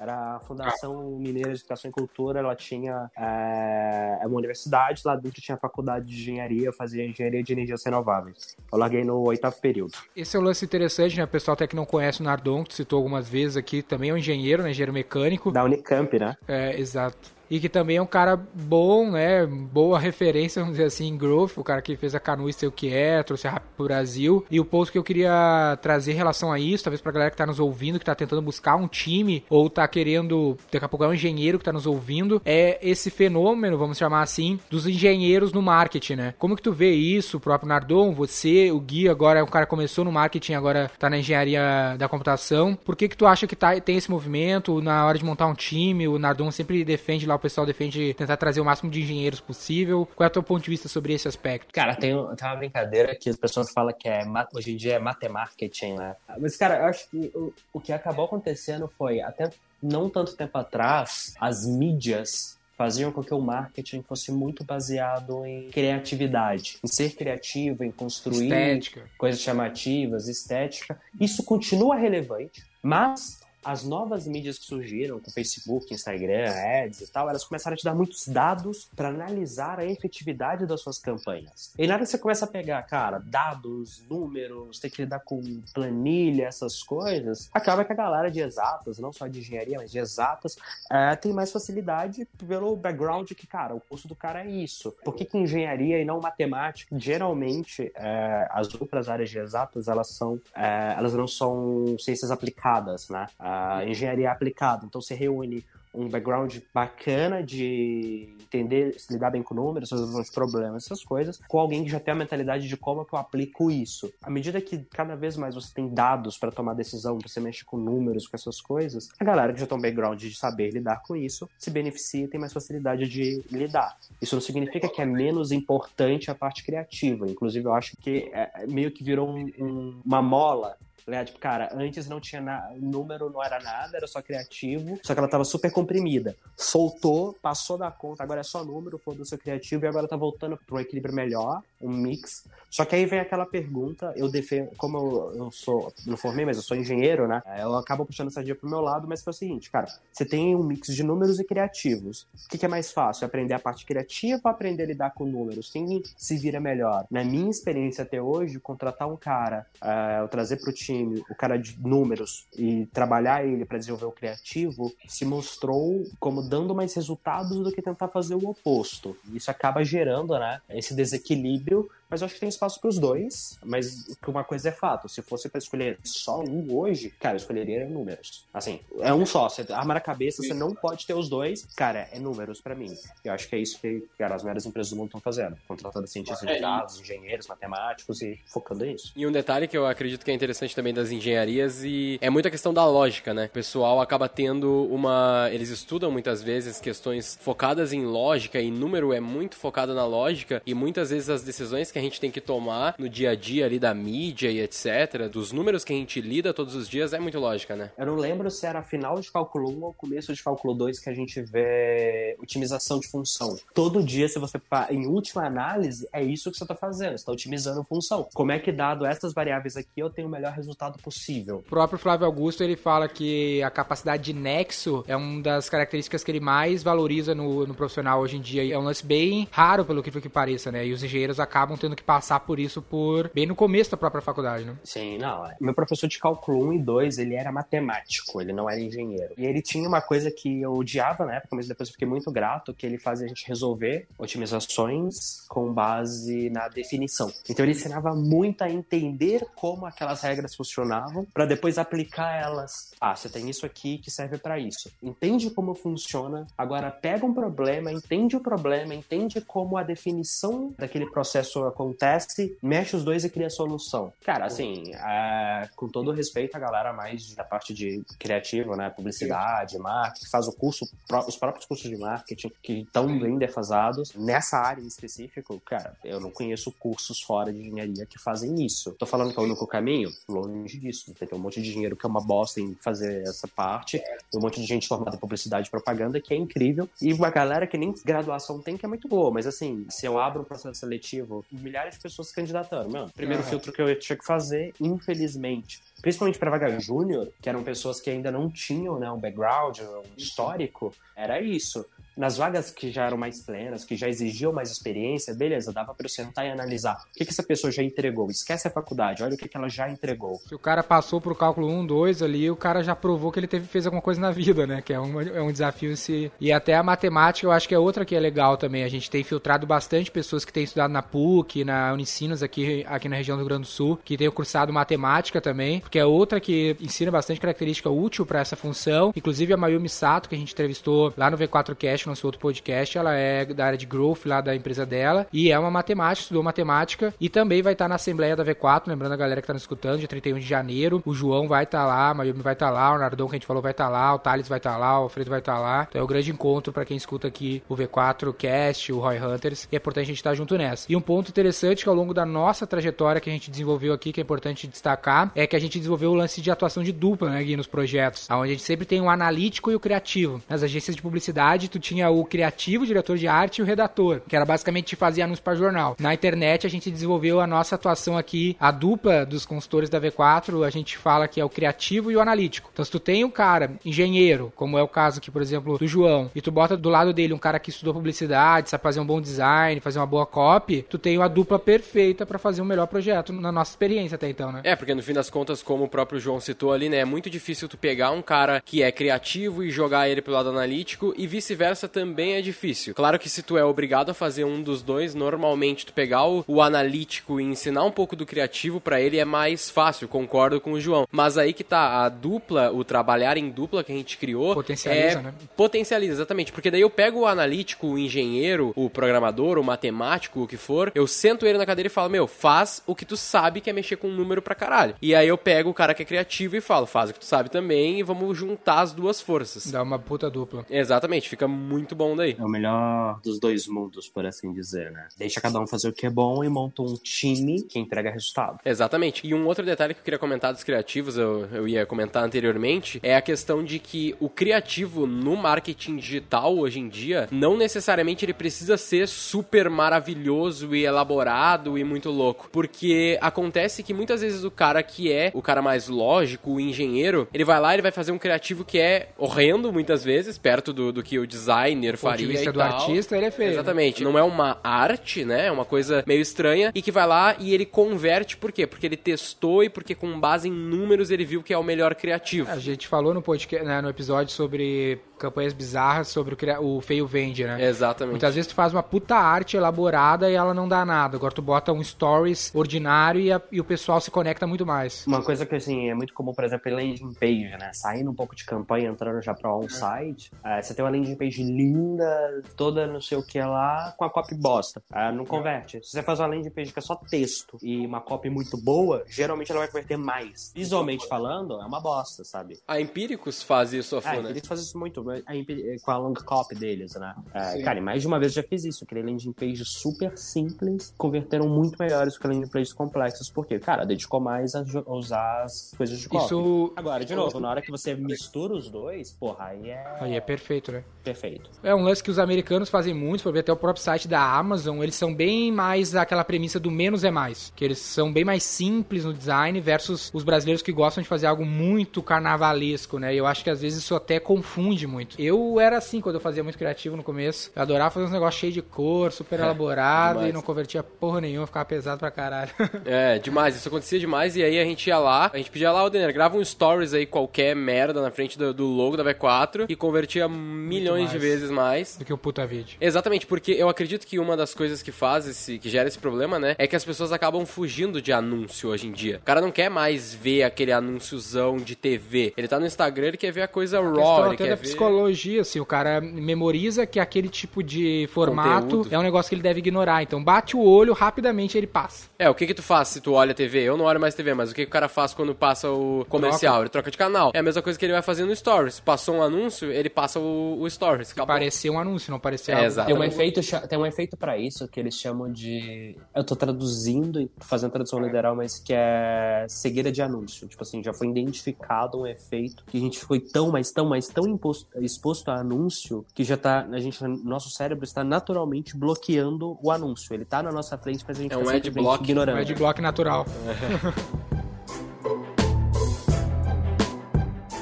Era 0.00 0.36
a 0.36 0.40
Fundação 0.40 1.18
Mineira 1.18 1.52
de 1.52 1.60
Educação 1.60 1.90
e 1.90 1.92
Cultura, 1.92 2.38
ela 2.38 2.56
tinha 2.56 3.10
é, 3.14 4.26
uma 4.26 4.38
universidade, 4.38 5.02
lá 5.04 5.14
dentro 5.14 5.42
tinha 5.42 5.56
a 5.56 5.58
faculdade 5.58 6.06
de 6.06 6.14
engenharia, 6.14 6.68
eu 6.68 6.72
fazia 6.72 7.04
engenharia 7.06 7.42
de 7.42 7.52
energias 7.52 7.84
renováveis. 7.84 8.56
Eu 8.72 8.78
larguei 8.78 9.04
no 9.04 9.20
oitavo 9.20 9.60
período. 9.60 9.92
Esse 10.16 10.38
é 10.38 10.40
um 10.40 10.42
lance 10.42 10.64
interessante, 10.64 11.18
né? 11.18 11.24
O 11.24 11.28
pessoal 11.28 11.52
até 11.52 11.66
que 11.66 11.76
não 11.76 11.84
conhece 11.84 12.22
o 12.22 12.24
Nardon, 12.24 12.64
que 12.64 12.74
citou 12.74 12.96
algumas 12.96 13.28
vezes 13.28 13.58
aqui, 13.58 13.82
também 13.82 14.08
é 14.08 14.14
um 14.14 14.16
engenheiro, 14.16 14.62
né? 14.62 14.70
Engenheiro 14.70 14.92
mecânico. 14.94 15.52
Da 15.52 15.64
Unicamp, 15.64 16.18
né? 16.18 16.34
É, 16.48 16.80
exato 16.80 17.39
e 17.50 17.58
que 17.58 17.68
também 17.68 17.96
é 17.96 18.02
um 18.02 18.06
cara 18.06 18.36
bom, 18.54 19.10
né? 19.10 19.44
Boa 19.44 19.98
referência, 19.98 20.62
vamos 20.62 20.76
dizer 20.76 20.86
assim, 20.86 21.08
em 21.08 21.16
growth, 21.16 21.56
o 21.56 21.64
cara 21.64 21.82
que 21.82 21.96
fez 21.96 22.14
a 22.14 22.20
Canu 22.20 22.48
e 22.48 22.52
sei 22.52 22.68
o 22.68 22.72
que 22.72 22.92
é, 22.92 23.22
trouxe 23.22 23.48
a 23.48 23.60
pro 23.76 23.86
Brasil. 23.86 24.44
E 24.50 24.60
o 24.60 24.64
post 24.64 24.92
que 24.92 24.98
eu 24.98 25.02
queria 25.02 25.76
trazer 25.82 26.12
em 26.12 26.16
relação 26.16 26.52
a 26.52 26.60
isso, 26.60 26.84
talvez 26.84 27.00
pra 27.00 27.10
galera 27.10 27.30
que 27.30 27.36
tá 27.36 27.46
nos 27.46 27.58
ouvindo, 27.58 27.98
que 27.98 28.04
tá 28.04 28.14
tentando 28.14 28.40
buscar 28.40 28.76
um 28.76 28.86
time, 28.86 29.44
ou 29.50 29.68
tá 29.68 29.86
querendo, 29.88 30.56
daqui 30.70 30.84
a 30.84 30.88
pouco 30.88 31.04
é 31.04 31.08
um 31.08 31.14
engenheiro 31.14 31.58
que 31.58 31.64
tá 31.64 31.72
nos 31.72 31.86
ouvindo, 31.86 32.40
é 32.44 32.78
esse 32.82 33.10
fenômeno, 33.10 33.76
vamos 33.76 33.98
chamar 33.98 34.22
assim, 34.22 34.60
dos 34.70 34.86
engenheiros 34.86 35.52
no 35.52 35.60
marketing, 35.60 36.14
né? 36.14 36.34
Como 36.38 36.54
que 36.54 36.62
tu 36.62 36.72
vê 36.72 36.92
isso, 36.92 37.38
o 37.38 37.40
próprio 37.40 37.68
Nardon, 37.68 38.12
você, 38.12 38.70
o 38.70 38.78
Gui, 38.78 39.08
agora 39.08 39.42
o 39.42 39.46
cara 39.46 39.66
começou 39.66 40.04
no 40.04 40.12
marketing, 40.12 40.54
agora 40.54 40.90
tá 40.98 41.10
na 41.10 41.18
engenharia 41.18 41.96
da 41.98 42.08
computação. 42.08 42.76
Por 42.76 42.94
que 42.94 43.08
que 43.08 43.16
tu 43.16 43.26
acha 43.26 43.46
que 43.46 43.56
tá, 43.56 43.80
tem 43.80 43.96
esse 43.96 44.10
movimento 44.10 44.80
na 44.80 45.04
hora 45.04 45.18
de 45.18 45.24
montar 45.24 45.46
um 45.46 45.54
time? 45.54 46.06
O 46.06 46.18
Nardon 46.18 46.50
sempre 46.50 46.84
defende 46.84 47.26
lá 47.26 47.39
pessoal 47.40 47.66
defende 47.66 48.14
tentar 48.14 48.36
trazer 48.36 48.60
o 48.60 48.64
máximo 48.64 48.90
de 48.90 49.02
engenheiros 49.02 49.40
possível. 49.40 50.08
Qual 50.14 50.24
é 50.24 50.28
o 50.28 50.32
teu 50.32 50.42
ponto 50.42 50.62
de 50.62 50.70
vista 50.70 50.88
sobre 50.88 51.12
esse 51.12 51.26
aspecto? 51.26 51.72
Cara, 51.72 51.94
tem, 51.94 52.12
tem 52.36 52.48
uma 52.48 52.56
brincadeira 52.56 53.14
que 53.14 53.28
as 53.28 53.36
pessoas 53.36 53.70
falam 53.72 53.94
que 53.98 54.08
é 54.08 54.22
hoje 54.54 54.72
em 54.72 54.76
dia 54.76 54.94
é 54.94 54.98
matemarketing, 54.98 55.94
né? 55.94 56.16
Mas, 56.38 56.56
cara, 56.56 56.78
eu 56.78 56.84
acho 56.84 57.08
que 57.08 57.30
o, 57.34 57.52
o 57.72 57.80
que 57.80 57.92
acabou 57.92 58.24
acontecendo 58.24 58.88
foi, 58.88 59.20
até 59.20 59.50
não 59.82 60.08
tanto 60.08 60.36
tempo 60.36 60.56
atrás, 60.58 61.34
as 61.40 61.66
mídias 61.66 62.58
faziam 62.80 63.12
com 63.12 63.22
que 63.22 63.34
o 63.34 63.40
marketing 63.40 64.02
fosse 64.02 64.32
muito 64.32 64.64
baseado 64.64 65.44
em 65.44 65.70
criatividade, 65.70 66.78
em 66.82 66.88
ser 66.88 67.14
criativo, 67.14 67.84
em 67.84 67.90
construir 67.90 68.44
estética. 68.44 69.04
coisas 69.18 69.38
chamativas, 69.42 70.28
estética. 70.28 70.98
Isso 71.20 71.44
continua 71.44 71.96
relevante, 71.96 72.64
mas 72.82 73.39
as 73.64 73.84
novas 73.84 74.26
mídias 74.26 74.58
que 74.58 74.64
surgiram, 74.64 75.20
com 75.20 75.30
Facebook, 75.30 75.92
Instagram, 75.92 76.50
ads 76.50 77.00
e 77.00 77.10
tal, 77.10 77.28
elas 77.28 77.44
começaram 77.44 77.74
a 77.74 77.76
te 77.78 77.84
dar 77.84 77.94
muitos 77.94 78.26
dados 78.28 78.88
para 78.96 79.08
analisar 79.08 79.78
a 79.78 79.84
efetividade 79.84 80.66
das 80.66 80.80
suas 80.80 80.98
campanhas. 80.98 81.72
E 81.78 81.86
nada 81.86 82.04
você 82.04 82.18
começa 82.18 82.44
a 82.44 82.48
pegar, 82.48 82.82
cara, 82.82 83.18
dados, 83.18 84.02
números, 84.08 84.78
ter 84.78 84.90
que 84.90 85.02
lidar 85.02 85.20
com 85.20 85.40
planilha, 85.72 86.44
essas 86.44 86.82
coisas, 86.82 87.48
acaba 87.52 87.84
que 87.84 87.92
a 87.92 87.96
galera 87.96 88.30
de 88.30 88.40
exatas, 88.40 88.98
não 88.98 89.12
só 89.12 89.26
de 89.26 89.40
engenharia, 89.40 89.78
mas 89.78 89.90
de 89.90 89.98
exatas, 89.98 90.56
é, 90.90 91.14
tem 91.16 91.32
mais 91.32 91.52
facilidade 91.52 92.26
pelo 92.46 92.76
background 92.76 93.30
que, 93.32 93.46
cara, 93.46 93.74
o 93.74 93.80
curso 93.80 94.08
do 94.08 94.14
cara 94.14 94.44
é 94.44 94.50
isso. 94.50 94.92
Por 95.04 95.14
que, 95.14 95.24
que 95.24 95.38
engenharia 95.38 96.00
e 96.00 96.04
não 96.04 96.20
matemática? 96.20 96.96
Geralmente, 96.98 97.92
é, 97.94 98.48
as 98.50 98.72
outras 98.74 99.08
áreas 99.08 99.30
de 99.30 99.38
exatas, 99.38 99.88
elas 99.88 100.08
são, 100.08 100.40
é, 100.54 100.94
elas 100.96 101.14
não 101.14 101.26
são 101.26 101.96
ciências 101.98 102.30
aplicadas, 102.30 103.08
né? 103.08 103.28
A 103.50 103.84
engenharia 103.86 104.30
aplicada. 104.30 104.84
Então 104.86 105.00
você 105.00 105.14
reúne 105.14 105.64
um 105.94 106.08
background 106.08 106.58
bacana 106.72 107.42
de 107.42 108.32
entender, 108.40 108.98
se 108.98 109.12
lidar 109.12 109.30
bem 109.30 109.42
com 109.42 109.54
números, 109.54 109.90
resolver 109.90 110.20
os 110.20 110.30
problemas, 110.30 110.84
essas 110.84 111.04
coisas, 111.04 111.40
com 111.48 111.58
alguém 111.58 111.84
que 111.84 111.90
já 111.90 112.00
tem 112.00 112.12
a 112.12 112.16
mentalidade 112.16 112.68
de 112.68 112.76
como 112.76 113.02
é 113.02 113.04
que 113.04 113.12
eu 113.12 113.18
aplico 113.18 113.70
isso. 113.70 114.12
À 114.22 114.30
medida 114.30 114.60
que 114.60 114.78
cada 114.90 115.14
vez 115.14 115.36
mais 115.36 115.54
você 115.54 115.72
tem 115.74 115.88
dados 115.88 116.38
para 116.38 116.50
tomar 116.50 116.74
decisão, 116.74 117.18
você 117.18 117.40
mexe 117.40 117.64
com 117.64 117.76
números, 117.76 118.26
com 118.26 118.36
essas 118.36 118.60
coisas, 118.60 119.08
a 119.18 119.24
galera 119.24 119.52
que 119.52 119.60
já 119.60 119.66
tem 119.66 119.76
um 119.76 119.80
background 119.80 120.20
de 120.20 120.34
saber 120.34 120.70
lidar 120.70 121.02
com 121.02 121.16
isso 121.16 121.48
se 121.58 121.70
beneficia 121.70 122.24
e 122.24 122.28
tem 122.28 122.40
mais 122.40 122.52
facilidade 122.52 123.08
de 123.08 123.42
lidar. 123.50 123.96
Isso 124.20 124.34
não 124.34 124.40
significa 124.40 124.88
que 124.88 125.02
é 125.02 125.06
menos 125.06 125.52
importante 125.52 126.30
a 126.30 126.34
parte 126.34 126.64
criativa. 126.64 127.28
Inclusive, 127.28 127.66
eu 127.66 127.74
acho 127.74 127.96
que 127.96 128.30
é, 128.32 128.66
meio 128.68 128.90
que 128.90 129.02
virou 129.02 129.28
um, 129.28 129.50
um, 129.58 130.00
uma 130.04 130.22
mola 130.22 130.76
né? 131.06 131.24
Tipo, 131.24 131.38
cara, 131.38 131.70
antes 131.74 132.08
não 132.08 132.20
tinha 132.20 132.40
nada, 132.40 132.74
número 132.76 133.30
não 133.30 133.42
era 133.42 133.60
nada, 133.60 133.96
era 133.96 134.06
só 134.06 134.20
criativo, 134.22 134.98
só 135.02 135.14
que 135.14 135.18
ela 135.20 135.28
tava 135.28 135.44
super 135.44 135.70
comprimida. 135.70 136.36
Soltou, 136.56 137.36
passou 137.40 137.78
da 137.78 137.90
conta, 137.90 138.22
agora 138.22 138.40
é 138.40 138.44
só 138.44 138.64
número, 138.64 138.98
foda-se 138.98 139.36
criativo, 139.38 139.84
e 139.84 139.88
agora 139.88 140.08
tá 140.08 140.16
voltando 140.16 140.58
para 140.66 140.76
um 140.76 140.80
equilíbrio 140.80 141.14
melhor, 141.14 141.62
um 141.80 141.90
mix. 141.90 142.44
Só 142.70 142.84
que 142.84 142.94
aí 142.94 143.04
vem 143.04 143.18
aquela 143.18 143.46
pergunta, 143.46 144.12
eu 144.16 144.30
defendo, 144.30 144.70
como 144.76 144.98
eu, 144.98 145.34
eu 145.34 145.50
sou, 145.50 145.92
não 146.06 146.16
formei, 146.16 146.44
mas 146.44 146.56
eu 146.56 146.62
sou 146.62 146.76
engenheiro, 146.76 147.26
né? 147.26 147.42
Eu 147.58 147.74
acabo 147.74 148.06
puxando 148.06 148.28
essa 148.28 148.44
dia 148.44 148.54
pro 148.54 148.68
meu 148.68 148.80
lado, 148.80 149.08
mas 149.08 149.22
foi 149.22 149.32
o 149.32 149.34
seguinte, 149.34 149.70
cara, 149.70 149.88
você 150.12 150.24
tem 150.24 150.54
um 150.54 150.62
mix 150.62 150.94
de 150.94 151.02
números 151.02 151.40
e 151.40 151.44
criativos. 151.44 152.26
O 152.46 152.48
que, 152.48 152.58
que 152.58 152.64
é 152.64 152.68
mais 152.68 152.92
fácil? 152.92 153.26
Aprender 153.26 153.54
a 153.54 153.58
parte 153.58 153.84
criativa 153.84 154.40
ou 154.44 154.50
aprender 154.50 154.84
a 154.84 154.86
lidar 154.86 155.10
com 155.10 155.24
números? 155.24 155.70
Quem 155.70 156.02
se 156.16 156.36
vira 156.36 156.60
melhor? 156.60 157.06
Na 157.10 157.24
minha 157.24 157.50
experiência 157.50 158.02
até 158.02 158.20
hoje, 158.20 158.60
contratar 158.60 159.08
um 159.08 159.16
cara, 159.16 159.66
uh, 159.82 160.22
eu 160.22 160.28
trazer 160.28 160.58
pro 160.58 160.72
time 160.72 160.89
time, 160.90 161.22
o 161.30 161.34
cara 161.34 161.56
de 161.56 161.78
números, 161.80 162.46
e 162.56 162.86
trabalhar 162.86 163.46
ele 163.46 163.64
para 163.64 163.78
desenvolver 163.78 164.06
o 164.06 164.12
criativo, 164.12 164.92
se 165.06 165.24
mostrou 165.24 166.04
como 166.18 166.42
dando 166.42 166.74
mais 166.74 166.94
resultados 166.94 167.58
do 167.58 167.72
que 167.72 167.82
tentar 167.82 168.08
fazer 168.08 168.34
o 168.34 168.48
oposto. 168.48 169.16
Isso 169.32 169.50
acaba 169.50 169.84
gerando, 169.84 170.38
né, 170.38 170.60
esse 170.70 170.94
desequilíbrio 170.94 171.88
mas 172.10 172.20
eu 172.20 172.26
acho 172.26 172.34
que 172.34 172.40
tem 172.40 172.48
espaço 172.48 172.80
para 172.80 172.88
os 172.88 172.98
dois. 172.98 173.58
Mas 173.64 174.06
uma 174.26 174.44
coisa 174.44 174.68
é 174.68 174.72
fato: 174.72 175.08
se 175.08 175.22
fosse 175.22 175.48
para 175.48 175.58
escolher 175.58 175.98
só 176.02 176.40
um 176.40 176.66
hoje, 176.74 177.10
cara, 177.20 177.34
eu 177.34 177.38
escolheria 177.38 177.88
números. 177.88 178.46
Assim, 178.52 178.80
é 179.00 179.14
um 179.14 179.24
só. 179.24 179.48
Você 179.48 179.64
arma 179.72 179.94
na 179.94 180.00
cabeça, 180.00 180.42
você 180.42 180.54
não 180.54 180.74
pode 180.74 181.06
ter 181.06 181.14
os 181.14 181.28
dois. 181.28 181.66
Cara, 181.76 182.08
é 182.12 182.18
números 182.18 182.60
para 182.60 182.74
mim. 182.74 182.92
Eu 183.24 183.32
acho 183.32 183.48
que 183.48 183.54
é 183.54 183.58
isso 183.58 183.78
que, 183.80 184.08
cara, 184.18 184.34
as 184.34 184.42
maiores 184.42 184.66
empresas 184.66 184.90
do 184.90 184.96
mundo 184.96 185.06
estão 185.06 185.20
fazendo: 185.20 185.56
contratando 185.68 186.06
cientistas 186.06 186.46
de 186.46 186.54
é, 186.54 186.60
dados, 186.60 187.00
engenheiros, 187.00 187.46
matemáticos 187.46 188.20
e 188.22 188.38
focando 188.46 188.84
nisso. 188.84 189.12
E 189.14 189.26
um 189.26 189.32
detalhe 189.32 189.68
que 189.68 189.76
eu 189.76 189.86
acredito 189.86 190.24
que 190.24 190.30
é 190.30 190.34
interessante 190.34 190.74
também 190.74 190.92
das 190.92 191.10
engenharias 191.10 191.84
e 191.84 192.18
é 192.20 192.28
muita 192.28 192.50
questão 192.50 192.74
da 192.74 192.84
lógica, 192.84 193.32
né? 193.32 193.46
O 193.46 193.50
pessoal 193.50 194.00
acaba 194.00 194.28
tendo 194.28 194.88
uma. 194.90 195.48
Eles 195.52 195.70
estudam 195.70 196.10
muitas 196.10 196.42
vezes 196.42 196.80
questões 196.80 197.38
focadas 197.40 197.92
em 197.92 198.04
lógica 198.04 198.60
e 198.60 198.70
número 198.70 199.12
é 199.12 199.20
muito 199.20 199.56
focado 199.56 199.94
na 199.94 200.04
lógica 200.04 200.62
e 200.66 200.74
muitas 200.74 201.10
vezes 201.10 201.28
as 201.28 201.42
decisões 201.42 201.92
que 201.92 201.99
a 202.00 202.02
gente 202.02 202.20
tem 202.20 202.30
que 202.30 202.40
tomar 202.40 202.94
no 202.98 203.08
dia 203.08 203.30
a 203.30 203.34
dia 203.34 203.66
ali 203.66 203.78
da 203.78 203.94
mídia 203.94 204.50
e 204.50 204.60
etc., 204.60 205.28
dos 205.30 205.52
números 205.52 205.84
que 205.84 205.92
a 205.92 205.96
gente 205.96 206.20
lida 206.20 206.52
todos 206.52 206.74
os 206.74 206.88
dias, 206.88 207.12
é 207.12 207.20
muito 207.20 207.38
lógica, 207.38 207.76
né? 207.76 207.92
Eu 207.96 208.06
não 208.06 208.16
lembro 208.16 208.50
se 208.50 208.66
era 208.66 208.82
final 208.82 209.20
de 209.20 209.30
cálculo 209.30 209.70
1 209.70 209.82
ou 209.82 209.94
começo 209.94 210.34
de 210.34 210.42
cálculo 210.42 210.74
2 210.74 210.98
que 210.98 211.10
a 211.10 211.14
gente 211.14 211.40
vê 211.42 212.36
otimização 212.40 212.98
de 212.98 213.08
função. 213.08 213.56
Todo 213.74 214.02
dia, 214.02 214.28
se 214.28 214.38
você, 214.38 214.60
em 214.90 215.06
última 215.06 215.44
análise, 215.44 216.08
é 216.12 216.22
isso 216.22 216.50
que 216.50 216.56
você 216.56 216.64
está 216.64 216.74
fazendo, 216.74 217.10
você 217.10 217.16
está 217.16 217.32
otimizando 217.32 217.84
função. 217.84 218.28
Como 218.34 218.52
é 218.52 218.58
que, 218.58 218.72
dado 218.72 219.04
essas 219.04 219.32
variáveis 219.32 219.76
aqui, 219.76 219.88
eu 219.96 220.10
tenho 220.10 220.28
o 220.28 220.30
melhor 220.30 220.52
resultado 220.52 220.98
possível? 221.02 221.58
O 221.58 221.62
próprio 221.62 221.98
Flávio 221.98 222.26
Augusto, 222.26 222.62
ele 222.62 222.76
fala 222.76 223.08
que 223.08 223.62
a 223.62 223.70
capacidade 223.70 224.22
de 224.22 224.32
nexo 224.32 225.04
é 225.06 225.16
uma 225.16 225.42
das 225.42 225.68
características 225.68 226.24
que 226.24 226.30
ele 226.30 226.40
mais 226.40 226.82
valoriza 226.82 227.34
no, 227.34 227.66
no 227.66 227.74
profissional 227.74 228.20
hoje 228.20 228.36
em 228.36 228.40
dia. 228.40 228.72
É 228.72 228.78
um 228.78 228.84
lance 228.84 229.04
bem 229.04 229.48
raro, 229.50 229.84
pelo 229.84 230.02
que, 230.02 230.10
que 230.20 230.28
pareça, 230.28 230.70
né? 230.72 230.86
E 230.86 230.92
os 230.92 231.02
engenheiros 231.02 231.40
acabam 231.40 231.76
tendo 231.76 231.89
tendo 231.90 231.96
que 231.96 232.02
passar 232.02 232.40
por 232.40 232.58
isso 232.60 232.80
por 232.80 233.30
bem 233.34 233.46
no 233.46 233.54
começo 233.54 233.90
da 233.90 233.96
própria 233.96 234.22
faculdade, 234.22 234.64
né? 234.64 234.76
Sim, 234.84 235.18
não. 235.18 235.44
É. 235.44 235.56
Meu 235.60 235.74
professor 235.74 236.06
de 236.06 236.18
cálculo 236.18 236.68
1 236.68 236.72
e 236.74 236.78
2, 236.78 237.18
ele 237.18 237.34
era 237.34 237.50
matemático, 237.50 238.40
ele 238.40 238.52
não 238.52 238.70
era 238.70 238.80
engenheiro. 238.80 239.34
E 239.36 239.44
ele 239.44 239.60
tinha 239.60 239.88
uma 239.88 240.00
coisa 240.00 240.30
que 240.30 240.62
eu 240.62 240.72
odiava 240.72 241.26
na 241.26 241.36
época, 241.36 241.56
mas 241.56 241.66
depois 241.66 241.88
eu 241.88 241.92
fiquei 241.92 242.06
muito 242.06 242.30
grato, 242.30 242.72
que 242.72 242.86
ele 242.86 242.98
fazia 242.98 243.26
a 243.26 243.28
gente 243.28 243.46
resolver 243.46 244.06
otimizações 244.18 245.44
com 245.48 245.72
base 245.72 246.48
na 246.50 246.68
definição. 246.68 247.32
Então 247.48 247.64
ele 247.64 247.72
ensinava 247.72 248.14
muito 248.14 248.62
a 248.62 248.70
entender 248.70 249.44
como 249.56 249.86
aquelas 249.86 250.22
regras 250.22 250.54
funcionavam 250.54 251.26
para 251.34 251.46
depois 251.46 251.78
aplicar 251.78 252.40
elas. 252.40 252.92
Ah, 253.00 253.16
você 253.16 253.28
tem 253.28 253.50
isso 253.50 253.66
aqui 253.66 253.98
que 253.98 254.10
serve 254.10 254.38
para 254.38 254.58
isso. 254.58 254.90
Entende 255.02 255.50
como 255.50 255.74
funciona, 255.74 256.46
agora 256.56 256.90
pega 256.90 257.26
um 257.26 257.34
problema, 257.34 257.90
entende 257.90 258.36
o 258.36 258.40
problema, 258.40 258.94
entende 258.94 259.40
como 259.40 259.76
a 259.76 259.82
definição 259.82 260.72
daquele 260.78 261.10
processo 261.10 261.64
acontece, 261.80 262.56
mexe 262.62 262.94
os 262.94 263.04
dois 263.04 263.24
e 263.24 263.30
cria 263.30 263.46
a 263.46 263.50
solução. 263.50 264.12
Cara, 264.24 264.44
assim, 264.44 264.92
é, 264.94 265.68
com 265.74 265.88
todo 265.88 266.12
respeito 266.12 266.54
à 266.56 266.58
galera 266.58 266.92
mais 266.92 267.34
da 267.34 267.44
parte 267.44 267.72
de 267.72 268.02
criativo, 268.18 268.76
né, 268.76 268.90
publicidade, 268.90 269.78
marketing, 269.78 270.26
faz 270.26 270.46
o 270.46 270.52
curso, 270.52 270.88
os 271.26 271.36
próprios 271.36 271.66
cursos 271.66 271.88
de 271.88 271.96
marketing 271.96 272.52
que 272.62 272.80
estão 272.80 273.18
bem 273.18 273.38
defasados, 273.38 274.14
nessa 274.14 274.58
área 274.58 274.82
em 274.82 274.86
específico, 274.86 275.60
cara, 275.60 275.96
eu 276.04 276.20
não 276.20 276.30
conheço 276.30 276.70
cursos 276.72 277.20
fora 277.22 277.52
de 277.52 277.60
engenharia 277.60 278.06
que 278.06 278.18
fazem 278.18 278.64
isso. 278.64 278.92
Tô 278.92 279.06
falando 279.06 279.32
que 279.32 279.38
é 279.38 279.42
o 279.42 279.44
único 279.44 279.66
caminho? 279.66 280.10
Longe 280.28 280.78
disso. 280.78 281.14
Tem 281.14 281.28
um 281.32 281.38
monte 281.38 281.60
de 281.62 281.72
dinheiro 281.72 281.96
que 281.96 282.04
é 282.04 282.08
uma 282.08 282.20
bosta 282.20 282.60
em 282.60 282.74
fazer 282.80 283.22
essa 283.22 283.48
parte, 283.48 283.98
tem 283.98 284.38
um 284.38 284.42
monte 284.42 284.60
de 284.60 284.66
gente 284.66 284.86
formada 284.86 285.16
em 285.16 285.18
publicidade 285.18 285.68
e 285.68 285.70
propaganda 285.70 286.20
que 286.20 286.34
é 286.34 286.36
incrível, 286.36 286.88
e 287.00 287.12
uma 287.12 287.30
galera 287.30 287.66
que 287.66 287.78
nem 287.78 287.94
graduação 288.04 288.60
tem 288.60 288.76
que 288.76 288.84
é 288.84 288.88
muito 288.88 289.08
boa, 289.08 289.30
mas 289.30 289.46
assim, 289.46 289.86
se 289.88 290.06
eu 290.06 290.18
abro 290.18 290.42
um 290.42 290.44
processo 290.44 290.80
seletivo, 290.80 291.44
milhares 291.70 291.94
de 291.94 292.00
pessoas 292.00 292.28
se 292.28 292.34
candidatando, 292.34 292.90
meu, 292.90 293.08
primeiro 293.10 293.42
uhum. 293.42 293.48
filtro 293.48 293.72
que 293.72 293.80
eu 293.80 293.98
tinha 293.98 294.16
que 294.16 294.24
fazer, 294.24 294.74
infelizmente, 294.80 295.80
principalmente 296.02 296.38
para 296.38 296.50
vaga 296.50 296.80
júnior, 296.80 297.32
que 297.40 297.48
eram 297.48 297.62
pessoas 297.62 298.00
que 298.00 298.10
ainda 298.10 298.30
não 298.30 298.50
tinham 298.50 298.98
né, 298.98 299.10
um 299.10 299.18
background, 299.18 299.78
um 299.80 300.02
histórico, 300.16 300.92
era 301.14 301.40
isso. 301.40 301.86
Nas 302.16 302.36
vagas 302.36 302.70
que 302.70 302.90
já 302.90 303.06
eram 303.06 303.16
mais 303.16 303.40
plenas, 303.42 303.84
que 303.84 303.96
já 303.96 304.08
exigiam 304.08 304.52
mais 304.52 304.70
experiência, 304.70 305.34
beleza, 305.34 305.72
dava 305.72 305.94
para 305.94 306.06
eu 306.06 306.10
sentar 306.10 306.46
e 306.46 306.50
analisar 306.50 307.02
o 307.10 307.12
que, 307.14 307.24
que 307.24 307.30
essa 307.30 307.42
pessoa 307.42 307.70
já 307.70 307.82
entregou. 307.82 308.30
Esquece 308.30 308.68
a 308.68 308.70
faculdade, 308.70 309.22
olha 309.22 309.34
o 309.34 309.36
que, 309.36 309.48
que 309.48 309.56
ela 309.56 309.68
já 309.68 309.88
entregou. 309.88 310.34
Se 310.46 310.54
o 310.54 310.58
cara 310.58 310.82
passou 310.82 311.20
pro 311.20 311.34
cálculo 311.34 311.68
1, 311.68 311.86
2 311.86 312.22
ali, 312.22 312.50
o 312.50 312.56
cara 312.56 312.82
já 312.82 312.94
provou 312.94 313.32
que 313.32 313.40
ele 313.40 313.46
teve, 313.46 313.66
fez 313.66 313.86
alguma 313.86 314.02
coisa 314.02 314.20
na 314.20 314.30
vida, 314.30 314.66
né? 314.66 314.82
Que 314.82 314.92
é 314.92 315.00
um, 315.00 315.20
é 315.20 315.40
um 315.40 315.52
desafio 315.52 315.96
se. 315.96 316.30
E 316.40 316.52
até 316.52 316.74
a 316.74 316.82
matemática, 316.82 317.46
eu 317.46 317.52
acho 317.52 317.68
que 317.68 317.74
é 317.74 317.78
outra 317.78 318.04
que 318.04 318.14
é 318.14 318.20
legal 318.20 318.56
também. 318.56 318.84
A 318.84 318.88
gente 318.88 319.10
tem 319.10 319.22
filtrado 319.22 319.66
bastante 319.66 320.10
pessoas 320.10 320.44
que 320.44 320.52
têm 320.52 320.64
estudado 320.64 320.90
na 320.90 321.02
PUC, 321.02 321.64
na 321.64 321.92
Unicinos 321.92 322.42
aqui, 322.42 322.84
aqui 322.88 323.08
na 323.08 323.16
região 323.16 323.36
do 323.36 323.40
Rio 323.40 323.48
Grande 323.48 323.62
do 323.62 323.68
Sul, 323.68 323.98
que 324.04 324.16
tem 324.16 324.30
cursado 324.30 324.72
matemática 324.72 325.40
também, 325.40 325.80
porque 325.80 325.98
é 325.98 326.04
outra 326.04 326.40
que 326.40 326.76
ensina 326.80 327.10
bastante 327.10 327.40
característica 327.40 327.88
útil 327.88 328.26
para 328.26 328.40
essa 328.40 328.56
função. 328.56 329.12
Inclusive 329.14 329.52
a 329.52 329.56
Mayumi 329.56 329.88
Sato, 329.88 330.28
que 330.28 330.34
a 330.34 330.38
gente 330.38 330.52
entrevistou 330.52 331.12
lá 331.16 331.30
no 331.30 331.38
V4Cast, 331.38 332.06
nosso 332.10 332.26
outro 332.26 332.40
podcast, 332.40 332.96
ela 332.96 333.14
é 333.14 333.44
da 333.44 333.66
área 333.66 333.78
de 333.78 333.86
growth 333.86 334.26
lá 334.26 334.40
da 334.40 334.54
empresa 334.54 334.84
dela 334.84 335.26
e 335.32 335.50
é 335.50 335.58
uma 335.58 335.70
matemática, 335.70 336.22
estudou 336.22 336.42
matemática 336.42 337.14
e 337.20 337.28
também 337.28 337.62
vai 337.62 337.72
estar 337.72 337.88
na 337.88 337.94
Assembleia 337.94 338.36
da 338.36 338.44
V4, 338.44 338.82
lembrando 338.86 339.12
a 339.12 339.16
galera 339.16 339.40
que 339.40 339.44
está 339.44 339.52
nos 339.52 339.62
escutando, 339.62 339.98
dia 339.98 340.08
31 340.08 340.38
de 340.38 340.46
janeiro. 340.46 341.02
O 341.04 341.14
João 341.14 341.48
vai 341.48 341.64
estar 341.64 341.86
lá, 341.86 342.10
a 342.10 342.14
Mayumi 342.14 342.42
vai 342.42 342.52
estar 342.52 342.70
lá, 342.70 342.94
o 342.94 342.98
Nardon 342.98 343.26
que 343.26 343.36
a 343.36 343.38
gente 343.38 343.46
falou 343.46 343.62
vai 343.62 343.72
estar 343.72 343.88
lá, 343.88 344.14
o 344.14 344.18
Thales 344.18 344.48
vai 344.48 344.58
estar 344.58 344.76
lá, 344.76 345.00
o 345.00 345.04
Alfredo 345.04 345.30
vai 345.30 345.38
estar 345.38 345.58
lá. 345.58 345.86
Então 345.88 346.00
é 346.00 346.02
o 346.02 346.04
um 346.04 346.08
grande 346.08 346.30
encontro 346.30 346.72
para 346.72 346.84
quem 346.84 346.96
escuta 346.96 347.28
aqui 347.28 347.62
o 347.68 347.76
V4Cast, 347.76 348.92
o 348.92 348.98
Roy 348.98 349.18
Hunters, 349.18 349.68
e 349.70 349.76
é 349.76 349.78
importante 349.78 350.04
a 350.04 350.06
gente 350.06 350.16
estar 350.16 350.34
junto 350.34 350.56
nessa. 350.56 350.86
E 350.88 350.96
um 350.96 351.00
ponto 351.00 351.28
interessante 351.28 351.82
que 351.82 351.88
ao 351.88 351.94
longo 351.94 352.12
da 352.12 352.26
nossa 352.26 352.66
trajetória 352.66 353.20
que 353.20 353.30
a 353.30 353.32
gente 353.32 353.50
desenvolveu 353.50 353.92
aqui, 353.92 354.12
que 354.12 354.20
é 354.20 354.22
importante 354.22 354.66
destacar, 354.66 355.30
é 355.34 355.46
que 355.46 355.56
a 355.56 355.58
gente 355.58 355.78
desenvolveu 355.78 356.10
o 356.10 356.14
lance 356.14 356.40
de 356.40 356.50
atuação 356.50 356.82
de 356.82 356.92
dupla, 356.92 357.30
né, 357.30 357.42
Gui, 357.42 357.56
nos 357.56 357.66
projetos, 357.66 358.28
onde 358.30 358.50
a 358.50 358.54
gente 358.54 358.62
sempre 358.62 358.86
tem 358.86 359.00
um 359.00 359.10
analítico 359.10 359.70
e 359.70 359.74
o 359.74 359.80
criativo. 359.80 360.42
Nas 360.48 360.62
agências 360.62 360.96
de 360.96 361.02
publicidade, 361.02 361.68
tu 361.68 361.78
tinha 361.90 362.08
o 362.08 362.24
criativo, 362.24 362.84
o 362.84 362.86
diretor 362.86 363.18
de 363.18 363.26
arte 363.26 363.58
e 363.58 363.62
o 363.62 363.64
redator, 363.64 364.20
que 364.28 364.36
era 364.36 364.44
basicamente 364.44 364.94
fazer 364.94 365.22
anúncio 365.22 365.42
para 365.42 365.56
jornal. 365.56 365.96
Na 365.98 366.14
internet, 366.14 366.64
a 366.64 366.70
gente 366.70 366.88
desenvolveu 366.88 367.40
a 367.40 367.46
nossa 367.48 367.74
atuação 367.74 368.16
aqui, 368.16 368.56
a 368.60 368.70
dupla 368.70 369.26
dos 369.26 369.44
consultores 369.44 369.90
da 369.90 370.00
V4, 370.00 370.64
a 370.64 370.70
gente 370.70 370.96
fala 370.96 371.26
que 371.26 371.40
é 371.40 371.44
o 371.44 371.48
criativo 371.48 372.12
e 372.12 372.16
o 372.16 372.20
analítico. 372.20 372.70
Então, 372.72 372.84
se 372.84 372.90
tu 372.90 373.00
tem 373.00 373.24
um 373.24 373.30
cara, 373.30 373.72
engenheiro, 373.84 374.52
como 374.54 374.78
é 374.78 374.82
o 374.82 374.86
caso 374.86 375.18
aqui, 375.18 375.32
por 375.32 375.42
exemplo, 375.42 375.78
do 375.78 375.86
João, 375.86 376.30
e 376.32 376.40
tu 376.40 376.52
bota 376.52 376.76
do 376.76 376.88
lado 376.88 377.12
dele 377.12 377.34
um 377.34 377.38
cara 377.38 377.58
que 377.58 377.70
estudou 377.70 377.92
publicidade, 377.92 378.70
sabe 378.70 378.82
fazer 378.84 379.00
um 379.00 379.06
bom 379.06 379.20
design, 379.20 379.80
fazer 379.80 379.98
uma 379.98 380.06
boa 380.06 380.26
copy, 380.26 380.82
tu 380.88 380.96
tem 380.96 381.20
a 381.20 381.26
dupla 381.26 381.58
perfeita 381.58 382.24
para 382.24 382.38
fazer 382.38 382.62
um 382.62 382.64
melhor 382.64 382.86
projeto, 382.86 383.32
na 383.32 383.50
nossa 383.50 383.72
experiência 383.72 384.14
até 384.14 384.30
então, 384.30 384.52
né? 384.52 384.60
É, 384.62 384.76
porque 384.76 384.94
no 384.94 385.02
fim 385.02 385.12
das 385.12 385.28
contas, 385.28 385.60
como 385.60 385.84
o 385.84 385.88
próprio 385.88 386.20
João 386.20 386.40
citou 386.40 386.72
ali, 386.72 386.88
né, 386.88 386.98
é 386.98 387.04
muito 387.04 387.28
difícil 387.28 387.68
tu 387.68 387.76
pegar 387.76 388.12
um 388.12 388.22
cara 388.22 388.60
que 388.64 388.80
é 388.80 388.92
criativo 388.92 389.64
e 389.64 389.70
jogar 389.72 390.08
ele 390.08 390.22
pro 390.22 390.32
lado 390.32 390.50
analítico 390.50 391.12
e 391.16 391.26
vice-versa 391.26 391.79
também 391.88 392.34
é 392.34 392.40
difícil. 392.40 392.94
Claro 392.94 393.18
que 393.18 393.28
se 393.28 393.42
tu 393.42 393.56
é 393.56 393.64
obrigado 393.64 394.10
a 394.10 394.14
fazer 394.14 394.44
um 394.44 394.62
dos 394.62 394.82
dois, 394.82 395.14
normalmente 395.14 395.86
tu 395.86 395.92
pegar 395.92 396.26
o, 396.26 396.44
o 396.46 396.62
analítico 396.62 397.40
e 397.40 397.44
ensinar 397.44 397.84
um 397.84 397.90
pouco 397.90 398.16
do 398.16 398.26
criativo 398.26 398.80
para 398.80 399.00
ele 399.00 399.18
é 399.18 399.24
mais 399.24 399.70
fácil, 399.70 400.08
concordo 400.08 400.60
com 400.60 400.72
o 400.72 400.80
João. 400.80 401.06
Mas 401.10 401.38
aí 401.38 401.52
que 401.52 401.64
tá, 401.64 402.04
a 402.04 402.08
dupla, 402.08 402.70
o 402.72 402.84
trabalhar 402.84 403.36
em 403.36 403.50
dupla 403.50 403.84
que 403.84 403.92
a 403.92 403.94
gente 403.94 404.18
criou. 404.18 404.54
Potencializa, 404.54 405.18
é, 405.18 405.22
né? 405.22 405.34
Potencializa, 405.56 406.12
exatamente. 406.14 406.52
Porque 406.52 406.70
daí 406.70 406.80
eu 406.80 406.90
pego 406.90 407.20
o 407.20 407.26
analítico, 407.26 407.86
o 407.86 407.98
engenheiro, 407.98 408.72
o 408.76 408.88
programador, 408.90 409.58
o 409.58 409.64
matemático, 409.64 410.42
o 410.42 410.46
que 410.46 410.56
for, 410.56 410.92
eu 410.94 411.06
sento 411.06 411.46
ele 411.46 411.58
na 411.58 411.66
cadeira 411.66 411.86
e 411.86 411.90
falo, 411.90 412.10
meu, 412.10 412.26
faz 412.26 412.82
o 412.86 412.94
que 412.94 413.04
tu 413.04 413.16
sabe 413.16 413.60
que 413.60 413.70
é 413.70 413.72
mexer 413.72 413.96
com 413.96 414.08
um 414.08 414.14
número 414.14 414.42
pra 414.42 414.54
caralho. 414.54 414.94
E 415.00 415.14
aí 415.14 415.28
eu 415.28 415.38
pego 415.38 415.70
o 415.70 415.74
cara 415.74 415.94
que 415.94 416.02
é 416.02 416.06
criativo 416.06 416.56
e 416.56 416.60
falo, 416.60 416.86
faz 416.86 417.10
o 417.10 417.12
que 417.12 417.20
tu 417.20 417.24
sabe 417.24 417.50
também 417.50 418.00
e 418.00 418.02
vamos 418.02 418.36
juntar 418.36 418.80
as 418.80 418.92
duas 418.92 419.20
forças. 419.20 419.70
Dá 419.70 419.82
uma 419.82 419.98
puta 419.98 420.30
dupla. 420.30 420.64
Exatamente, 420.68 421.28
fica 421.28 421.46
muito 421.46 421.69
bom 421.94 422.16
daí. 422.16 422.36
É 422.38 422.44
o 422.44 422.48
melhor 422.48 423.20
dos 423.22 423.38
dois 423.38 423.66
mundos, 423.66 424.08
por 424.08 424.26
assim 424.26 424.52
dizer, 424.52 424.90
né? 424.90 425.08
Deixa 425.16 425.40
cada 425.40 425.60
um 425.60 425.66
fazer 425.66 425.88
o 425.88 425.92
que 425.92 426.06
é 426.06 426.10
bom 426.10 426.42
e 426.42 426.48
monta 426.48 426.82
um 426.82 426.94
time 426.94 427.62
que 427.62 427.78
entrega 427.78 428.10
resultado. 428.10 428.58
Exatamente. 428.64 429.26
E 429.26 429.34
um 429.34 429.46
outro 429.46 429.64
detalhe 429.64 429.94
que 429.94 430.00
eu 430.00 430.04
queria 430.04 430.18
comentar 430.18 430.52
dos 430.52 430.64
criativos, 430.64 431.16
eu, 431.16 431.46
eu 431.52 431.68
ia 431.68 431.86
comentar 431.86 432.24
anteriormente, 432.24 433.00
é 433.02 433.16
a 433.16 433.22
questão 433.22 433.64
de 433.64 433.78
que 433.78 434.14
o 434.20 434.28
criativo 434.28 435.06
no 435.06 435.36
marketing 435.36 435.96
digital 435.96 436.56
hoje 436.58 436.80
em 436.80 436.88
dia, 436.88 437.28
não 437.30 437.56
necessariamente 437.56 438.24
ele 438.24 438.34
precisa 438.34 438.76
ser 438.76 439.08
super 439.08 439.68
maravilhoso 439.68 440.74
e 440.74 440.84
elaborado 440.84 441.78
e 441.78 441.84
muito 441.84 442.10
louco. 442.10 442.48
Porque 442.50 443.18
acontece 443.20 443.82
que 443.82 443.94
muitas 443.94 444.20
vezes 444.20 444.44
o 444.44 444.50
cara 444.50 444.82
que 444.82 445.12
é 445.12 445.30
o 445.34 445.42
cara 445.42 445.62
mais 445.62 445.88
lógico, 445.88 446.52
o 446.52 446.60
engenheiro, 446.60 447.28
ele 447.32 447.44
vai 447.44 447.60
lá 447.60 447.72
e 447.72 447.74
ele 447.76 447.82
vai 447.82 447.92
fazer 447.92 448.12
um 448.12 448.18
criativo 448.18 448.64
que 448.64 448.78
é 448.78 449.10
horrendo 449.18 449.72
muitas 449.72 450.04
vezes, 450.04 450.38
perto 450.38 450.72
do, 450.72 450.92
do 450.92 451.02
que 451.02 451.18
o 451.18 451.26
designer 451.60 451.96
faria. 451.96 452.26
De 452.26 452.32
vista 452.32 452.52
do 452.52 452.58
tal. 452.58 452.68
artista, 452.68 453.16
ele 453.16 453.26
é 453.26 453.30
feio. 453.30 453.52
Exatamente. 453.52 454.02
Não 454.02 454.18
é 454.18 454.22
uma 454.22 454.58
arte, 454.62 455.24
né? 455.24 455.46
É 455.46 455.52
uma 455.52 455.64
coisa 455.64 456.02
meio 456.06 456.20
estranha 456.20 456.72
e 456.74 456.82
que 456.82 456.90
vai 456.90 457.06
lá 457.06 457.36
e 457.38 457.54
ele 457.54 457.66
converte 457.66 458.36
por 458.36 458.52
quê? 458.52 458.66
Porque 458.66 458.86
ele 458.86 458.96
testou 458.96 459.62
e 459.62 459.68
porque 459.68 459.94
com 459.94 460.18
base 460.18 460.48
em 460.48 460.52
números 460.52 461.10
ele 461.10 461.24
viu 461.24 461.42
que 461.42 461.52
é 461.52 461.58
o 461.58 461.62
melhor 461.62 461.94
criativo. 461.94 462.50
A 462.50 462.58
gente 462.58 462.88
falou 462.88 463.14
no 463.14 463.22
podcast, 463.22 463.66
né, 463.66 463.80
no 463.80 463.88
episódio 463.88 464.32
sobre 464.32 465.00
campanhas 465.20 465.52
bizarras 465.52 466.08
sobre 466.08 466.34
o, 466.34 466.76
o 466.76 466.80
feio 466.80 467.06
vende, 467.06 467.44
né? 467.44 467.62
Exatamente. 467.64 468.12
Muitas 468.12 468.34
vezes 468.34 468.48
tu 468.48 468.54
faz 468.54 468.72
uma 468.72 468.82
puta 468.82 469.14
arte 469.14 469.56
elaborada 469.56 470.30
e 470.30 470.34
ela 470.34 470.52
não 470.54 470.66
dá 470.68 470.84
nada. 470.84 471.16
Agora 471.16 471.32
tu 471.34 471.42
bota 471.42 471.72
um 471.72 471.82
stories 471.84 472.50
ordinário 472.54 473.20
e, 473.20 473.30
a, 473.32 473.40
e 473.52 473.60
o 473.60 473.64
pessoal 473.64 474.00
se 474.00 474.10
conecta 474.10 474.46
muito 474.46 474.64
mais. 474.66 475.06
Uma 475.06 475.22
coisa 475.22 475.44
que, 475.46 475.54
assim, 475.54 475.88
é 475.90 475.94
muito 475.94 476.14
comum, 476.14 476.34
por 476.34 476.44
exemplo, 476.44 476.68
em 476.70 476.74
landing 476.74 477.14
page, 477.14 477.56
né? 477.58 477.70
Saindo 477.74 478.10
um 478.10 478.14
pouco 478.14 478.34
de 478.34 478.44
campanha, 478.44 478.88
entrando 478.88 479.20
já 479.22 479.34
pra 479.34 479.54
on-site, 479.54 480.32
é, 480.44 480.60
você 480.62 480.74
tem 480.74 480.84
uma 480.84 480.90
landing 480.90 481.14
page 481.16 481.42
linda, 481.42 482.42
toda 482.56 482.86
não 482.86 483.00
sei 483.00 483.18
o 483.18 483.22
que 483.22 483.40
lá, 483.40 483.94
com 483.96 484.04
a 484.04 484.10
copy 484.10 484.34
bosta. 484.34 484.82
É, 484.92 485.12
não 485.12 485.24
converte. 485.24 485.80
Se 485.84 485.90
você 485.92 486.02
faz 486.02 486.18
uma 486.20 486.26
landing 486.28 486.50
page 486.50 486.72
que 486.72 486.78
é 486.78 486.82
só 486.82 486.94
texto 486.96 487.58
e 487.62 487.86
uma 487.86 488.00
copy 488.00 488.30
muito 488.30 488.56
boa, 488.56 489.04
geralmente 489.08 489.50
ela 489.50 489.60
vai 489.60 489.68
converter 489.68 489.96
mais. 489.98 490.52
Visualmente 490.54 491.06
falando, 491.06 491.60
é 491.60 491.64
uma 491.64 491.80
bosta, 491.80 492.24
sabe? 492.24 492.58
A 492.66 492.80
Empíricos 492.80 493.42
faz 493.42 493.72
isso, 493.72 493.96
a 493.96 493.98
É, 493.98 494.14
Funa. 494.16 494.30
eles 494.30 494.46
fazem 494.46 494.64
isso 494.64 494.78
muito, 494.78 495.02
a 495.12 495.84
com 495.84 495.90
a 495.90 495.98
long 495.98 496.14
copy 496.14 496.54
deles, 496.54 496.94
né? 496.94 497.14
É, 497.34 497.62
cara, 497.62 497.78
e 497.78 497.82
mais 497.82 498.02
de 498.02 498.08
uma 498.08 498.18
vez 498.18 498.36
eu 498.36 498.42
já 498.42 498.48
fiz 498.48 498.64
isso. 498.64 498.86
Criei 498.86 499.04
landing 499.04 499.32
pages 499.32 499.68
super 499.68 500.16
simples, 500.16 500.92
converteram 500.96 501.48
muito 501.48 501.76
melhores 501.78 502.16
que 502.18 502.26
landing 502.26 502.48
pages 502.48 502.72
complexas, 502.72 503.30
porque, 503.30 503.58
cara, 503.58 503.84
dedicou 503.84 504.20
mais 504.20 504.54
a 504.54 504.60
a 504.86 504.94
usar 504.94 505.42
as 505.42 505.72
coisas 505.76 505.98
de 505.98 506.08
copy. 506.08 506.24
Isso 506.24 506.72
Agora, 506.76 507.04
de 507.04 507.14
novo, 507.14 507.40
na 507.40 507.50
hora 507.50 507.62
que 507.62 507.70
você 507.70 507.94
mistura 507.94 508.54
os 508.54 508.70
dois, 508.70 509.12
porra, 509.12 509.46
aí 509.46 509.70
é 509.70 509.96
aí 510.00 510.14
é 510.14 510.20
perfeito, 510.20 510.72
né? 510.72 510.84
perfeito. 511.02 511.50
É 511.62 511.74
um 511.74 511.82
lance 511.82 512.02
que 512.02 512.10
os 512.10 512.18
americanos 512.18 512.68
fazem 512.68 512.94
muito, 512.94 513.22
for 513.22 513.32
ver 513.32 513.40
até 513.40 513.52
o 513.52 513.56
próprio 513.56 513.82
site 513.82 514.06
da 514.06 514.20
Amazon, 514.20 514.82
eles 514.82 514.94
são 514.94 515.14
bem 515.14 515.50
mais 515.50 515.94
aquela 515.94 516.24
premissa 516.24 516.60
do 516.60 516.70
menos 516.70 517.04
é 517.04 517.10
mais, 517.10 517.52
que 517.56 517.64
eles 517.64 517.78
são 517.78 518.12
bem 518.12 518.24
mais 518.24 518.42
simples 518.42 519.04
no 519.04 519.12
design 519.12 519.60
versus 519.60 520.10
os 520.12 520.22
brasileiros 520.22 520.62
que 520.62 520.72
gostam 520.72 521.02
de 521.02 521.08
fazer 521.08 521.26
algo 521.26 521.44
muito 521.44 522.02
carnavalesco, 522.02 522.98
né? 522.98 523.14
E 523.14 523.18
eu 523.18 523.26
acho 523.26 523.42
que 523.42 523.50
às 523.50 523.60
vezes 523.60 523.80
isso 523.80 523.94
até 523.94 524.20
confunde 524.20 524.86
muito. 524.86 524.99
Muito. 525.00 525.20
Eu 525.20 525.58
era 525.58 525.78
assim 525.78 526.00
quando 526.00 526.16
eu 526.16 526.20
fazia 526.20 526.42
muito 526.42 526.58
criativo 526.58 526.96
no 526.96 527.02
começo. 527.02 527.50
Eu 527.54 527.62
adorava 527.62 527.90
fazer 527.90 528.06
uns 528.06 528.12
negócios 528.12 528.38
cheios 528.38 528.54
de 528.54 528.62
cor, 528.62 529.10
super 529.12 529.40
é, 529.40 529.42
elaborado 529.42 530.14
demais. 530.14 530.30
e 530.30 530.32
não 530.32 530.42
convertia 530.42 530.82
porra 530.82 531.20
nenhuma, 531.20 531.46
ficava 531.46 531.64
pesado 531.64 531.98
pra 531.98 532.10
caralho. 532.10 532.50
é, 532.84 533.18
demais. 533.18 533.56
Isso 533.56 533.68
acontecia 533.68 533.98
demais 533.98 534.36
e 534.36 534.42
aí 534.42 534.58
a 534.58 534.64
gente 534.64 534.86
ia 534.86 534.98
lá, 534.98 535.30
a 535.32 535.36
gente 535.36 535.50
pedia 535.50 535.72
lá, 535.72 535.82
o 535.84 535.90
Denner, 535.90 536.12
grava 536.12 536.36
um 536.36 536.44
stories 536.44 536.92
aí, 536.92 537.06
qualquer 537.06 537.56
merda 537.56 538.02
na 538.02 538.10
frente 538.10 538.38
do, 538.38 538.52
do 538.52 538.66
logo 538.66 538.96
da 538.96 539.04
V4 539.04 539.66
e 539.68 539.74
convertia 539.74 540.28
milhões 540.28 541.10
de 541.10 541.18
vezes 541.18 541.50
mais. 541.50 541.96
Do 541.96 542.04
que 542.04 542.12
o 542.12 542.18
puta 542.18 542.46
vídeo. 542.46 542.76
Exatamente, 542.80 543.26
porque 543.26 543.52
eu 543.52 543.68
acredito 543.68 544.06
que 544.06 544.18
uma 544.18 544.36
das 544.36 544.54
coisas 544.54 544.82
que 544.82 544.92
faz 544.92 545.26
esse, 545.26 545.58
que 545.58 545.68
gera 545.68 545.88
esse 545.88 545.98
problema, 545.98 546.38
né, 546.38 546.54
é 546.58 546.66
que 546.66 546.76
as 546.76 546.84
pessoas 546.84 547.12
acabam 547.12 547.44
fugindo 547.46 548.02
de 548.02 548.12
anúncio 548.12 548.68
hoje 548.68 548.86
em 548.86 548.92
dia. 548.92 549.18
O 549.18 549.24
cara 549.24 549.40
não 549.40 549.50
quer 549.50 549.70
mais 549.70 550.12
ver 550.14 550.42
aquele 550.42 550.72
anúnciozão 550.72 551.56
de 551.56 551.74
TV. 551.74 552.32
Ele 552.36 552.48
tá 552.48 552.58
no 552.60 552.66
Instagram, 552.66 553.08
ele 553.08 553.16
quer 553.16 553.32
ver 553.32 553.42
a 553.42 553.48
coisa 553.48 553.80
raw, 553.80 554.26
ele 554.26 554.36
quer 554.36 554.56
ver... 554.56 554.66
psicologia, 554.90 555.40
assim, 555.40 555.60
o 555.60 555.66
cara 555.66 556.00
memoriza 556.00 556.86
que 556.86 556.98
aquele 556.98 557.28
tipo 557.28 557.62
de 557.62 558.08
formato 558.12 558.78
Conteúdo. 558.78 558.94
é 558.94 558.98
um 558.98 559.02
negócio 559.02 559.28
que 559.28 559.34
ele 559.34 559.42
deve 559.42 559.60
ignorar. 559.60 560.02
Então 560.02 560.22
bate 560.22 560.56
o 560.56 560.60
olho, 560.60 560.92
rapidamente 560.92 561.56
ele 561.56 561.66
passa. 561.66 562.08
É, 562.18 562.28
o 562.28 562.34
que 562.34 562.46
que 562.46 562.54
tu 562.54 562.62
faz 562.62 562.88
se 562.88 563.00
tu 563.00 563.12
olha 563.12 563.32
a 563.32 563.34
TV? 563.34 563.60
Eu 563.60 563.76
não 563.76 563.84
olho 563.84 564.00
mais 564.00 564.14
TV, 564.14 564.34
mas 564.34 564.50
o 564.50 564.54
que, 564.54 564.64
que 564.64 564.68
o 564.68 564.72
cara 564.72 564.88
faz 564.88 565.14
quando 565.14 565.34
passa 565.34 565.70
o 565.70 566.04
comercial? 566.08 566.54
Troca. 566.54 566.62
Ele 566.62 566.70
troca 566.70 566.90
de 566.90 566.98
canal. 566.98 567.30
É 567.34 567.38
a 567.38 567.42
mesma 567.42 567.62
coisa 567.62 567.78
que 567.78 567.84
ele 567.84 567.92
vai 567.92 568.02
fazer 568.02 568.24
no 568.24 568.34
Stories. 568.34 568.80
Passou 568.80 569.16
um 569.16 569.22
anúncio, 569.22 569.70
ele 569.70 569.88
passa 569.88 570.18
o, 570.18 570.60
o 570.60 570.68
Stories. 570.68 571.12
Parecer 571.12 571.70
um 571.70 571.78
anúncio, 571.78 572.10
não 572.10 572.18
parecer 572.18 572.52
é, 572.52 572.66
algo. 572.66 572.84
Tem 572.86 572.94
um 572.94 573.04
efeito, 573.04 573.40
tem 573.68 573.78
um 573.78 573.86
efeito 573.86 574.16
para 574.16 574.36
isso 574.36 574.66
que 574.68 574.80
eles 574.80 574.94
chamam 574.94 575.30
de... 575.30 575.96
Eu 576.14 576.24
tô 576.24 576.34
traduzindo 576.34 577.20
e 577.20 577.30
fazendo 577.40 577.70
tradução 577.70 578.00
literal, 578.00 578.34
mas 578.34 578.58
que 578.58 578.72
é 578.74 579.46
cegueira 579.48 579.92
de 579.92 580.02
anúncio. 580.02 580.48
Tipo 580.48 580.62
assim, 580.62 580.82
já 580.82 580.92
foi 580.92 581.08
identificado 581.08 582.00
um 582.00 582.06
efeito 582.06 582.64
que 582.66 582.76
a 582.76 582.80
gente 582.80 582.98
foi 582.98 583.20
tão, 583.20 583.50
mas 583.50 583.70
tão, 583.70 583.88
mas 583.88 584.08
tão 584.08 584.26
imposto, 584.26 584.66
exposto 584.84 585.30
a 585.30 585.36
anúncio 585.36 586.04
que 586.14 586.24
já 586.24 586.36
tá, 586.36 586.66
a 586.70 586.80
gente, 586.80 587.02
nosso 587.04 587.50
cérebro 587.50 587.84
está 587.84 588.02
naturalmente 588.02 588.76
bloqueando 588.76 589.58
o 589.62 589.70
anúncio. 589.70 590.14
Ele 590.14 590.24
tá 590.24 590.42
na 590.42 590.52
nossa 590.52 590.76
frente, 590.78 591.04
mas 591.06 591.18
a 591.18 591.22
gente 591.22 591.32
é 591.32 591.36
um 591.36 591.44
tá 591.44 591.52
adblock, 591.52 592.04
ignorando. 592.04 592.36
Um 592.36 592.40
adblock 592.40 592.80
natural. 592.80 593.26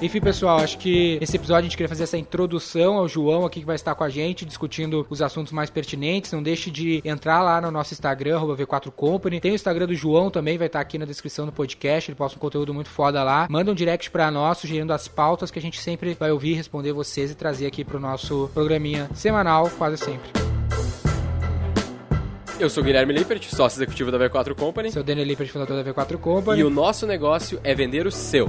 Enfim, 0.01 0.21
pessoal, 0.21 0.59
acho 0.59 0.79
que 0.79 1.19
esse 1.21 1.35
episódio 1.35 1.59
a 1.59 1.63
gente 1.63 1.77
queria 1.77 1.89
fazer 1.89 2.05
essa 2.05 2.17
introdução 2.17 2.99
ao 2.99 3.09
João 3.09 3.45
aqui 3.45 3.61
que 3.61 3.67
vai 3.67 3.75
estar 3.75 3.97
com 3.97 4.05
a 4.05 4.09
gente, 4.09 4.45
discutindo 4.45 5.05
os 5.11 5.21
assuntos 5.21 5.53
mais 5.53 5.71
pertinentes. 5.71 6.31
Não 6.31 6.41
deixe 6.41 6.71
de 6.71 7.03
entrar 7.05 7.43
lá 7.43 7.61
no 7.61 7.69
nosso 7.73 7.95
Instagram, 7.95 8.41
V4Company. 8.41 9.41
Tem 9.41 9.51
o 9.51 9.55
Instagram 9.57 9.87
do 9.87 9.95
João 9.97 10.31
também, 10.31 10.57
vai 10.57 10.69
estar 10.69 10.79
aqui 10.79 10.99
na 10.99 11.05
descrição 11.05 11.47
do 11.47 11.51
podcast. 11.51 12.11
Ele 12.11 12.17
posta 12.17 12.39
um 12.39 12.41
conteúdo 12.41 12.73
muito 12.73 12.89
foda 12.89 13.25
lá. 13.25 13.49
Manda 13.51 13.73
um 13.73 13.75
direct 13.75 14.09
para 14.13 14.31
nós, 14.31 14.59
sugerindo 14.59 14.93
as 14.93 15.09
pautas 15.09 15.51
que 15.51 15.59
a 15.59 15.63
gente 15.63 15.81
sempre 15.81 16.15
vai 16.15 16.31
ouvir, 16.31 16.55
responder 16.55 16.93
vocês 16.93 17.33
e 17.33 17.35
trazer 17.35 17.67
aqui 17.67 17.85
pro 17.85 17.99
nosso 17.99 18.49
programinha 18.55 19.11
semanal, 19.15 19.69
quase 19.77 19.97
sempre. 19.97 20.31
Eu 22.61 22.71
sou 22.71 22.85
o 22.85 22.87
Guilherme 22.87 23.13
Lippert, 23.13 23.43
sócio 23.53 23.79
executivo 23.79 24.13
da 24.13 24.19
V4 24.19 24.55
Company. 24.55 24.93
Sou 24.93 25.03
o 25.03 25.05
Daniel 25.05 25.27
Lippert, 25.27 25.49
fundador 25.49 25.83
da 25.83 25.93
V4 25.93 26.19
Company. 26.19 26.61
E 26.61 26.65
o 26.65 26.71
nosso 26.71 27.05
negócio 27.05 27.61
é 27.65 27.75
vender 27.75 28.07
o 28.07 28.13
seu. 28.13 28.49